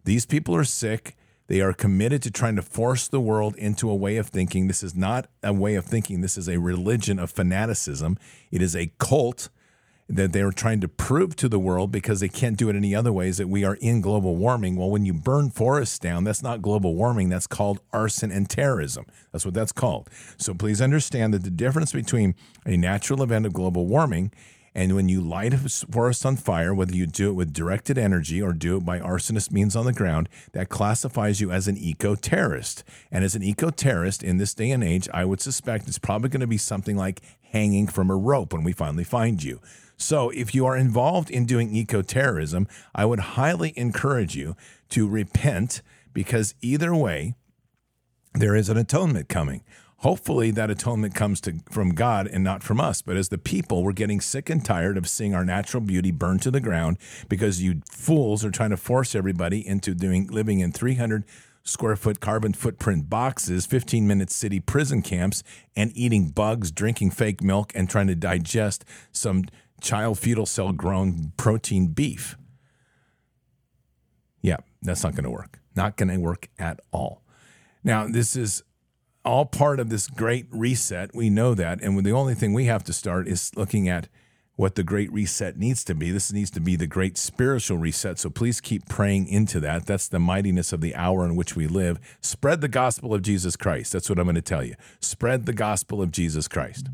These 0.03 0.25
people 0.25 0.55
are 0.55 0.63
sick. 0.63 1.15
They 1.47 1.61
are 1.61 1.73
committed 1.73 2.23
to 2.23 2.31
trying 2.31 2.55
to 2.55 2.63
force 2.63 3.07
the 3.07 3.19
world 3.19 3.55
into 3.55 3.89
a 3.89 3.95
way 3.95 4.17
of 4.17 4.27
thinking. 4.27 4.67
This 4.67 4.81
is 4.81 4.95
not 4.95 5.27
a 5.43 5.53
way 5.53 5.75
of 5.75 5.85
thinking. 5.85 6.21
This 6.21 6.37
is 6.37 6.49
a 6.49 6.59
religion 6.59 7.19
of 7.19 7.29
fanaticism. 7.29 8.17
It 8.51 8.63
is 8.63 8.75
a 8.75 8.91
cult 8.97 9.49
that 10.07 10.33
they 10.33 10.41
are 10.41 10.51
trying 10.51 10.81
to 10.81 10.87
prove 10.87 11.35
to 11.35 11.49
the 11.49 11.59
world 11.59 11.91
because 11.91 12.19
they 12.19 12.29
can't 12.29 12.57
do 12.57 12.69
it 12.69 12.75
any 12.75 12.93
other 12.93 13.11
ways 13.11 13.37
that 13.37 13.47
we 13.47 13.63
are 13.63 13.75
in 13.75 14.01
global 14.01 14.35
warming. 14.35 14.75
Well, 14.75 14.91
when 14.91 15.05
you 15.05 15.13
burn 15.13 15.49
forests 15.49 15.97
down, 15.97 16.23
that's 16.23 16.43
not 16.43 16.61
global 16.61 16.95
warming. 16.95 17.29
That's 17.29 17.47
called 17.47 17.79
arson 17.91 18.31
and 18.31 18.49
terrorism. 18.49 19.05
That's 19.31 19.45
what 19.45 19.55
that's 19.55 19.71
called. 19.71 20.09
So 20.37 20.53
please 20.53 20.81
understand 20.81 21.33
that 21.33 21.43
the 21.43 21.49
difference 21.49 21.91
between 21.91 22.35
a 22.65 22.77
natural 22.77 23.23
event 23.23 23.45
of 23.45 23.53
global 23.53 23.87
warming 23.87 24.31
and 24.77 24.93
when 24.93 25.07
you 25.07 25.21
light 25.21 25.53
a 25.53 25.57
forest 25.57 26.25
on 26.25 26.35
fire, 26.35 26.73
whether 26.73 26.93
you 26.93 27.07
do 27.07 27.29
it 27.29 27.33
with 27.33 27.53
directed 27.53 27.97
energy 27.97 28.41
or 28.41 28.51
do 28.51 28.75
it 28.75 28.85
by 28.85 28.99
arsonist 28.99 29.49
means 29.49 29.73
on 29.73 29.85
the 29.85 29.93
ground, 29.93 30.27
that 30.51 30.67
classifies 30.67 31.39
you 31.39 31.49
as 31.49 31.69
an 31.69 31.77
eco 31.77 32.13
terrorist. 32.15 32.83
And 33.09 33.23
as 33.23 33.35
an 33.35 33.41
eco 33.41 33.69
terrorist 33.69 34.21
in 34.21 34.35
this 34.35 34.53
day 34.53 34.71
and 34.71 34.83
age, 34.83 35.07
I 35.13 35.23
would 35.23 35.39
suspect 35.39 35.87
it's 35.87 35.97
probably 35.97 36.27
going 36.27 36.41
to 36.41 36.47
be 36.47 36.57
something 36.57 36.97
like 36.97 37.21
hanging 37.41 37.87
from 37.87 38.11
a 38.11 38.17
rope 38.17 38.51
when 38.51 38.65
we 38.65 38.73
finally 38.73 39.05
find 39.05 39.41
you. 39.41 39.61
So, 39.97 40.29
if 40.31 40.53
you 40.53 40.65
are 40.65 40.75
involved 40.75 41.29
in 41.29 41.45
doing 41.45 41.73
eco 41.73 42.01
terrorism, 42.01 42.67
I 42.93 43.05
would 43.05 43.19
highly 43.19 43.73
encourage 43.77 44.35
you 44.35 44.55
to 44.89 45.07
repent 45.07 45.81
because 46.13 46.53
either 46.61 46.93
way, 46.93 47.35
there 48.33 48.55
is 48.55 48.69
an 48.69 48.77
atonement 48.77 49.29
coming. 49.29 49.63
Hopefully, 49.99 50.51
that 50.51 50.69
atonement 50.69 51.15
comes 51.15 51.39
to, 51.41 51.59
from 51.71 51.95
God 51.95 52.27
and 52.27 52.43
not 52.43 52.61
from 52.61 52.81
us. 52.81 53.01
But 53.01 53.15
as 53.15 53.29
the 53.29 53.37
people, 53.37 53.83
we're 53.83 53.93
getting 53.93 54.19
sick 54.19 54.49
and 54.49 54.63
tired 54.63 54.97
of 54.97 55.07
seeing 55.07 55.33
our 55.33 55.45
natural 55.45 55.81
beauty 55.81 56.11
burned 56.11 56.41
to 56.43 56.51
the 56.51 56.59
ground 56.59 56.97
because 57.29 57.63
you 57.63 57.81
fools 57.89 58.43
are 58.43 58.51
trying 58.51 58.71
to 58.71 58.77
force 58.77 59.15
everybody 59.15 59.65
into 59.65 59.95
doing 59.95 60.27
living 60.27 60.59
in 60.59 60.73
300 60.73 61.23
square 61.63 61.95
foot 61.95 62.19
carbon 62.19 62.53
footprint 62.53 63.09
boxes, 63.09 63.65
15 63.65 64.05
minute 64.07 64.29
city 64.29 64.59
prison 64.59 65.01
camps, 65.01 65.43
and 65.75 65.91
eating 65.95 66.29
bugs, 66.29 66.71
drinking 66.71 67.11
fake 67.11 67.41
milk, 67.41 67.71
and 67.73 67.89
trying 67.89 68.07
to 68.07 68.15
digest 68.15 68.85
some 69.11 69.45
child 69.81 70.19
fetal 70.19 70.45
cell 70.45 70.71
grown 70.71 71.33
protein 71.37 71.87
beef. 71.87 72.37
Yeah, 74.41 74.57
that's 74.81 75.03
not 75.03 75.13
going 75.13 75.23
to 75.23 75.31
work. 75.31 75.59
Not 75.75 75.97
going 75.97 76.09
to 76.09 76.17
work 76.17 76.49
at 76.59 76.79
all. 76.91 77.23
Now, 77.83 78.07
this 78.07 78.35
is 78.35 78.63
all 79.23 79.45
part 79.45 79.79
of 79.79 79.89
this 79.89 80.07
great 80.07 80.47
reset. 80.51 81.15
We 81.15 81.29
know 81.29 81.53
that. 81.55 81.81
And 81.81 82.03
the 82.05 82.11
only 82.11 82.35
thing 82.35 82.53
we 82.53 82.65
have 82.65 82.83
to 82.85 82.93
start 82.93 83.27
is 83.27 83.51
looking 83.55 83.89
at 83.89 84.07
what 84.55 84.75
the 84.75 84.83
great 84.83 85.11
reset 85.11 85.57
needs 85.57 85.83
to 85.83 85.93
be. 85.93 86.11
This 86.11 86.31
needs 86.31 86.49
to 86.51 86.61
be 86.61 86.75
the 86.75 86.87
great 86.87 87.17
spiritual 87.17 87.77
reset. 87.77 88.19
So 88.19 88.29
please 88.29 88.61
keep 88.61 88.87
praying 88.87 89.27
into 89.27 89.59
that. 89.59 89.85
That's 89.85 90.07
the 90.07 90.19
mightiness 90.19 90.71
of 90.71 90.79
the 90.79 90.95
hour 90.95 91.25
in 91.25 91.35
which 91.35 91.55
we 91.55 91.67
live. 91.67 91.99
Spread 92.21 92.61
the 92.61 92.67
gospel 92.67 93.13
of 93.13 93.21
Jesus 93.21 93.57
Christ. 93.57 93.91
That's 93.91 94.09
what 94.09 94.17
I'm 94.17 94.25
going 94.25 94.35
to 94.35 94.41
tell 94.41 94.63
you. 94.63 94.75
Spread 95.01 95.45
the 95.45 95.53
gospel 95.53 96.01
of 96.01 96.11
Jesus 96.11 96.47
Christ. 96.47 96.87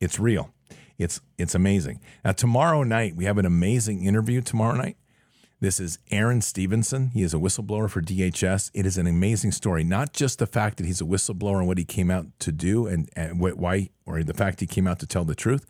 It's 0.00 0.20
real. 0.20 0.52
It's 1.00 1.22
it's 1.38 1.54
amazing. 1.54 2.00
Now 2.22 2.32
tomorrow 2.32 2.82
night 2.82 3.16
we 3.16 3.24
have 3.24 3.38
an 3.38 3.46
amazing 3.46 4.04
interview 4.04 4.42
tomorrow 4.42 4.76
night. 4.76 4.98
This 5.58 5.80
is 5.80 5.98
Aaron 6.10 6.42
Stevenson. 6.42 7.08
He 7.08 7.22
is 7.22 7.32
a 7.32 7.38
whistleblower 7.38 7.88
for 7.88 8.02
DHS. 8.02 8.70
It 8.74 8.84
is 8.84 8.98
an 8.98 9.06
amazing 9.06 9.52
story. 9.52 9.82
Not 9.82 10.12
just 10.12 10.38
the 10.38 10.46
fact 10.46 10.76
that 10.76 10.84
he's 10.84 11.00
a 11.00 11.04
whistleblower 11.04 11.58
and 11.58 11.66
what 11.66 11.78
he 11.78 11.84
came 11.84 12.10
out 12.10 12.26
to 12.40 12.52
do 12.52 12.86
and, 12.86 13.08
and 13.16 13.40
why, 13.40 13.88
or 14.04 14.22
the 14.22 14.34
fact 14.34 14.60
he 14.60 14.66
came 14.66 14.86
out 14.86 14.98
to 15.00 15.06
tell 15.06 15.24
the 15.24 15.34
truth, 15.34 15.66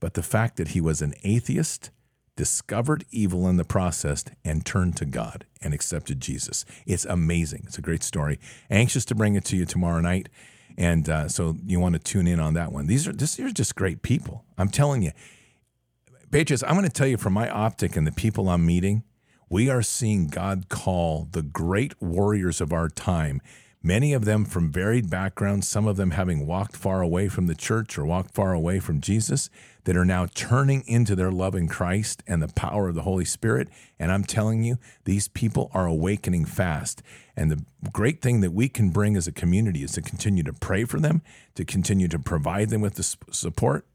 but 0.00 0.14
the 0.14 0.22
fact 0.22 0.56
that 0.56 0.68
he 0.68 0.80
was 0.80 1.02
an 1.02 1.14
atheist, 1.24 1.90
discovered 2.36 3.04
evil 3.10 3.48
in 3.48 3.56
the 3.56 3.64
process, 3.64 4.24
and 4.44 4.66
turned 4.66 4.96
to 4.96 5.04
God 5.04 5.44
and 5.62 5.72
accepted 5.72 6.20
Jesus. 6.20 6.64
It's 6.86 7.04
amazing. 7.04 7.64
It's 7.66 7.78
a 7.78 7.82
great 7.82 8.02
story. 8.02 8.38
Anxious 8.70 9.04
to 9.06 9.14
bring 9.14 9.34
it 9.34 9.44
to 9.46 9.56
you 9.56 9.66
tomorrow 9.66 10.00
night. 10.00 10.28
And 10.76 11.08
uh, 11.08 11.28
so 11.28 11.56
you 11.64 11.78
want 11.78 11.94
to 11.94 11.98
tune 11.98 12.26
in 12.26 12.40
on 12.40 12.54
that 12.54 12.72
one. 12.72 12.86
These 12.86 13.06
are 13.06 13.12
these 13.12 13.38
are 13.40 13.50
just 13.50 13.76
great 13.76 14.02
people. 14.02 14.44
I'm 14.58 14.68
telling 14.68 15.02
you, 15.02 15.12
Patriots. 16.30 16.64
I'm 16.64 16.74
going 16.74 16.84
to 16.84 16.90
tell 16.90 17.06
you 17.06 17.16
from 17.16 17.32
my 17.32 17.48
optic 17.48 17.96
and 17.96 18.06
the 18.06 18.12
people 18.12 18.48
I'm 18.48 18.66
meeting, 18.66 19.04
we 19.48 19.70
are 19.70 19.82
seeing 19.82 20.26
God 20.26 20.68
call 20.68 21.28
the 21.30 21.42
great 21.42 22.00
warriors 22.02 22.60
of 22.60 22.72
our 22.72 22.88
time 22.88 23.40
many 23.84 24.14
of 24.14 24.24
them 24.24 24.44
from 24.44 24.72
varied 24.72 25.10
backgrounds, 25.10 25.68
some 25.68 25.86
of 25.86 25.96
them 25.96 26.12
having 26.12 26.46
walked 26.46 26.74
far 26.74 27.02
away 27.02 27.28
from 27.28 27.46
the 27.46 27.54
church 27.54 27.96
or 27.98 28.04
walked 28.04 28.34
far 28.34 28.54
away 28.54 28.80
from 28.80 29.00
Jesus, 29.00 29.50
that 29.84 29.96
are 29.96 30.04
now 30.04 30.26
turning 30.34 30.82
into 30.86 31.14
their 31.14 31.30
love 31.30 31.54
in 31.54 31.68
Christ 31.68 32.22
and 32.26 32.42
the 32.42 32.48
power 32.48 32.88
of 32.88 32.94
the 32.94 33.02
Holy 33.02 33.26
Spirit. 33.26 33.68
And 33.98 34.10
I'm 34.10 34.24
telling 34.24 34.64
you, 34.64 34.78
these 35.04 35.28
people 35.28 35.70
are 35.74 35.86
awakening 35.86 36.46
fast. 36.46 37.02
And 37.36 37.50
the 37.50 37.62
great 37.92 38.22
thing 38.22 38.40
that 38.40 38.52
we 38.54 38.70
can 38.70 38.88
bring 38.88 39.14
as 39.14 39.28
a 39.28 39.32
community 39.32 39.82
is 39.82 39.92
to 39.92 40.02
continue 40.02 40.42
to 40.44 40.54
pray 40.54 40.84
for 40.84 40.98
them, 40.98 41.20
to 41.54 41.66
continue 41.66 42.08
to 42.08 42.18
provide 42.18 42.70
them 42.70 42.80
with 42.80 42.94
the 42.94 43.02
support. 43.30 43.86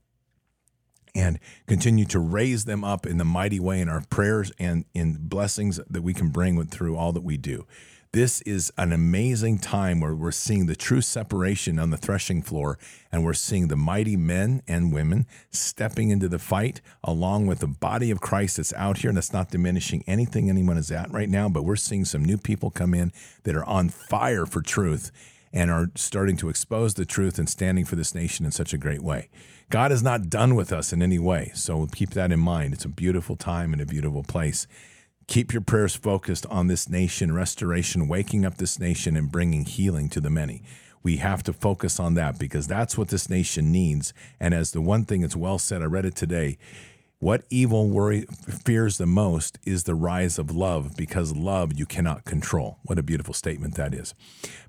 And 1.15 1.39
continue 1.65 2.05
to 2.05 2.19
raise 2.19 2.65
them 2.65 2.83
up 2.83 3.07
in 3.07 3.17
the 3.17 3.25
mighty 3.25 3.59
way 3.59 3.81
in 3.81 3.89
our 3.89 4.03
prayers 4.11 4.51
and 4.59 4.85
in 4.93 5.17
blessings 5.19 5.79
that 5.89 6.03
we 6.03 6.13
can 6.13 6.29
bring 6.29 6.63
through 6.67 6.95
all 6.95 7.11
that 7.13 7.23
we 7.23 7.35
do. 7.35 7.65
This 8.11 8.41
is 8.41 8.73
an 8.75 8.91
amazing 8.91 9.59
time 9.59 9.99
where 9.99 10.15
we're 10.15 10.31
seeing 10.31 10.65
the 10.65 10.75
true 10.75 10.99
separation 10.99 11.77
on 11.77 11.91
the 11.91 11.97
threshing 11.97 12.41
floor, 12.41 12.79
and 13.11 13.23
we're 13.23 13.35
seeing 13.35 13.67
the 13.67 13.75
mighty 13.75 14.17
men 14.17 14.63
and 14.67 14.91
women 14.91 15.27
stepping 15.51 16.09
into 16.09 16.27
the 16.27 16.39
fight 16.39 16.81
along 17.03 17.45
with 17.45 17.59
the 17.59 17.67
body 17.67 18.09
of 18.09 18.19
Christ 18.19 18.57
that's 18.57 18.73
out 18.73 18.97
here. 18.97 19.09
And 19.09 19.17
that's 19.17 19.31
not 19.31 19.51
diminishing 19.51 20.03
anything 20.07 20.49
anyone 20.49 20.75
is 20.75 20.89
at 20.89 21.11
right 21.11 21.29
now, 21.29 21.49
but 21.49 21.65
we're 21.65 21.75
seeing 21.75 22.03
some 22.03 22.25
new 22.25 22.39
people 22.39 22.71
come 22.71 22.95
in 22.95 23.13
that 23.43 23.55
are 23.55 23.65
on 23.65 23.89
fire 23.89 24.47
for 24.47 24.63
truth 24.63 25.11
and 25.53 25.69
are 25.69 25.91
starting 25.93 26.37
to 26.37 26.49
expose 26.49 26.95
the 26.95 27.05
truth 27.05 27.37
and 27.37 27.47
standing 27.47 27.85
for 27.85 27.95
this 27.95 28.15
nation 28.15 28.43
in 28.43 28.51
such 28.51 28.73
a 28.73 28.79
great 28.79 29.03
way. 29.03 29.29
God 29.69 29.91
is 29.91 30.01
not 30.01 30.31
done 30.31 30.55
with 30.55 30.73
us 30.73 30.91
in 30.91 31.03
any 31.03 31.19
way. 31.19 31.51
So 31.53 31.85
keep 31.85 32.09
that 32.11 32.31
in 32.31 32.39
mind. 32.39 32.73
It's 32.73 32.85
a 32.85 32.89
beautiful 32.89 33.35
time 33.35 33.71
and 33.71 33.79
a 33.83 33.85
beautiful 33.85 34.23
place. 34.23 34.65
Keep 35.29 35.53
your 35.53 35.61
prayers 35.61 35.95
focused 35.95 36.47
on 36.47 36.65
this 36.65 36.89
nation, 36.89 37.31
restoration, 37.31 38.07
waking 38.07 38.43
up 38.43 38.57
this 38.57 38.79
nation, 38.79 39.15
and 39.15 39.31
bringing 39.31 39.63
healing 39.63 40.09
to 40.09 40.19
the 40.19 40.31
many. 40.31 40.63
We 41.03 41.17
have 41.17 41.43
to 41.43 41.53
focus 41.53 41.99
on 41.99 42.15
that 42.15 42.39
because 42.39 42.65
that's 42.65 42.97
what 42.97 43.09
this 43.09 43.29
nation 43.29 43.71
needs. 43.71 44.11
And 44.39 44.55
as 44.55 44.71
the 44.71 44.81
one 44.81 45.05
thing 45.05 45.21
that's 45.21 45.35
well 45.35 45.59
said, 45.59 45.83
I 45.83 45.85
read 45.85 46.07
it 46.07 46.15
today. 46.15 46.57
What 47.19 47.43
evil 47.51 47.89
worry 47.89 48.25
fears 48.65 48.97
the 48.97 49.05
most 49.05 49.59
is 49.67 49.83
the 49.83 49.93
rise 49.93 50.39
of 50.39 50.49
love 50.49 50.97
because 50.97 51.35
love 51.35 51.77
you 51.77 51.85
cannot 51.85 52.25
control. 52.25 52.79
What 52.81 52.97
a 52.97 53.03
beautiful 53.03 53.35
statement 53.35 53.75
that 53.75 53.93
is. 53.93 54.15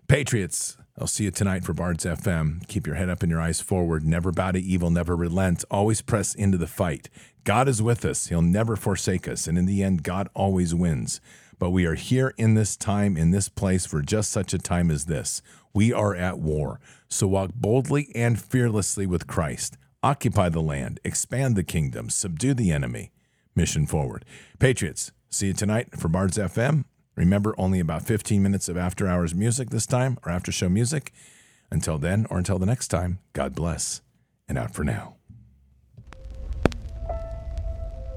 Patriots, 0.08 0.76
I'll 0.98 1.06
see 1.06 1.24
you 1.24 1.30
tonight 1.30 1.64
for 1.64 1.72
Bards 1.72 2.04
FM. 2.04 2.68
Keep 2.68 2.86
your 2.86 2.96
head 2.96 3.08
up 3.08 3.22
and 3.22 3.30
your 3.30 3.40
eyes 3.40 3.62
forward. 3.62 4.04
Never 4.04 4.30
bow 4.30 4.50
to 4.50 4.60
evil, 4.60 4.90
never 4.90 5.16
relent. 5.16 5.64
Always 5.70 6.02
press 6.02 6.34
into 6.34 6.58
the 6.58 6.66
fight. 6.66 7.08
God 7.44 7.68
is 7.68 7.82
with 7.82 8.04
us. 8.04 8.28
He'll 8.28 8.42
never 8.42 8.76
forsake 8.76 9.28
us. 9.28 9.46
And 9.46 9.56
in 9.56 9.66
the 9.66 9.82
end, 9.82 10.02
God 10.02 10.28
always 10.34 10.74
wins. 10.74 11.20
But 11.58 11.70
we 11.70 11.84
are 11.84 11.94
here 11.94 12.32
in 12.38 12.54
this 12.54 12.76
time, 12.76 13.16
in 13.16 13.30
this 13.30 13.48
place, 13.48 13.86
for 13.86 14.02
just 14.02 14.30
such 14.30 14.54
a 14.54 14.58
time 14.58 14.90
as 14.90 15.04
this. 15.06 15.42
We 15.74 15.92
are 15.92 16.14
at 16.14 16.38
war. 16.38 16.80
So 17.08 17.26
walk 17.26 17.50
boldly 17.54 18.10
and 18.14 18.40
fearlessly 18.40 19.06
with 19.06 19.26
Christ. 19.26 19.76
Occupy 20.02 20.48
the 20.48 20.62
land, 20.62 20.98
expand 21.04 21.56
the 21.56 21.62
kingdom, 21.62 22.08
subdue 22.08 22.54
the 22.54 22.72
enemy. 22.72 23.10
Mission 23.54 23.86
forward. 23.86 24.24
Patriots, 24.58 25.12
see 25.28 25.48
you 25.48 25.52
tonight 25.52 25.98
for 25.98 26.08
Bards 26.08 26.38
FM. 26.38 26.84
Remember, 27.16 27.54
only 27.58 27.80
about 27.80 28.06
15 28.06 28.42
minutes 28.42 28.68
of 28.68 28.78
after 28.78 29.06
hours 29.06 29.34
music 29.34 29.68
this 29.68 29.86
time, 29.86 30.16
or 30.24 30.32
after 30.32 30.50
show 30.50 30.70
music. 30.70 31.12
Until 31.70 31.98
then, 31.98 32.26
or 32.30 32.38
until 32.38 32.58
the 32.58 32.66
next 32.66 32.88
time, 32.88 33.18
God 33.34 33.54
bless. 33.54 34.00
And 34.48 34.56
out 34.56 34.74
for 34.74 34.84
now. 34.84 35.19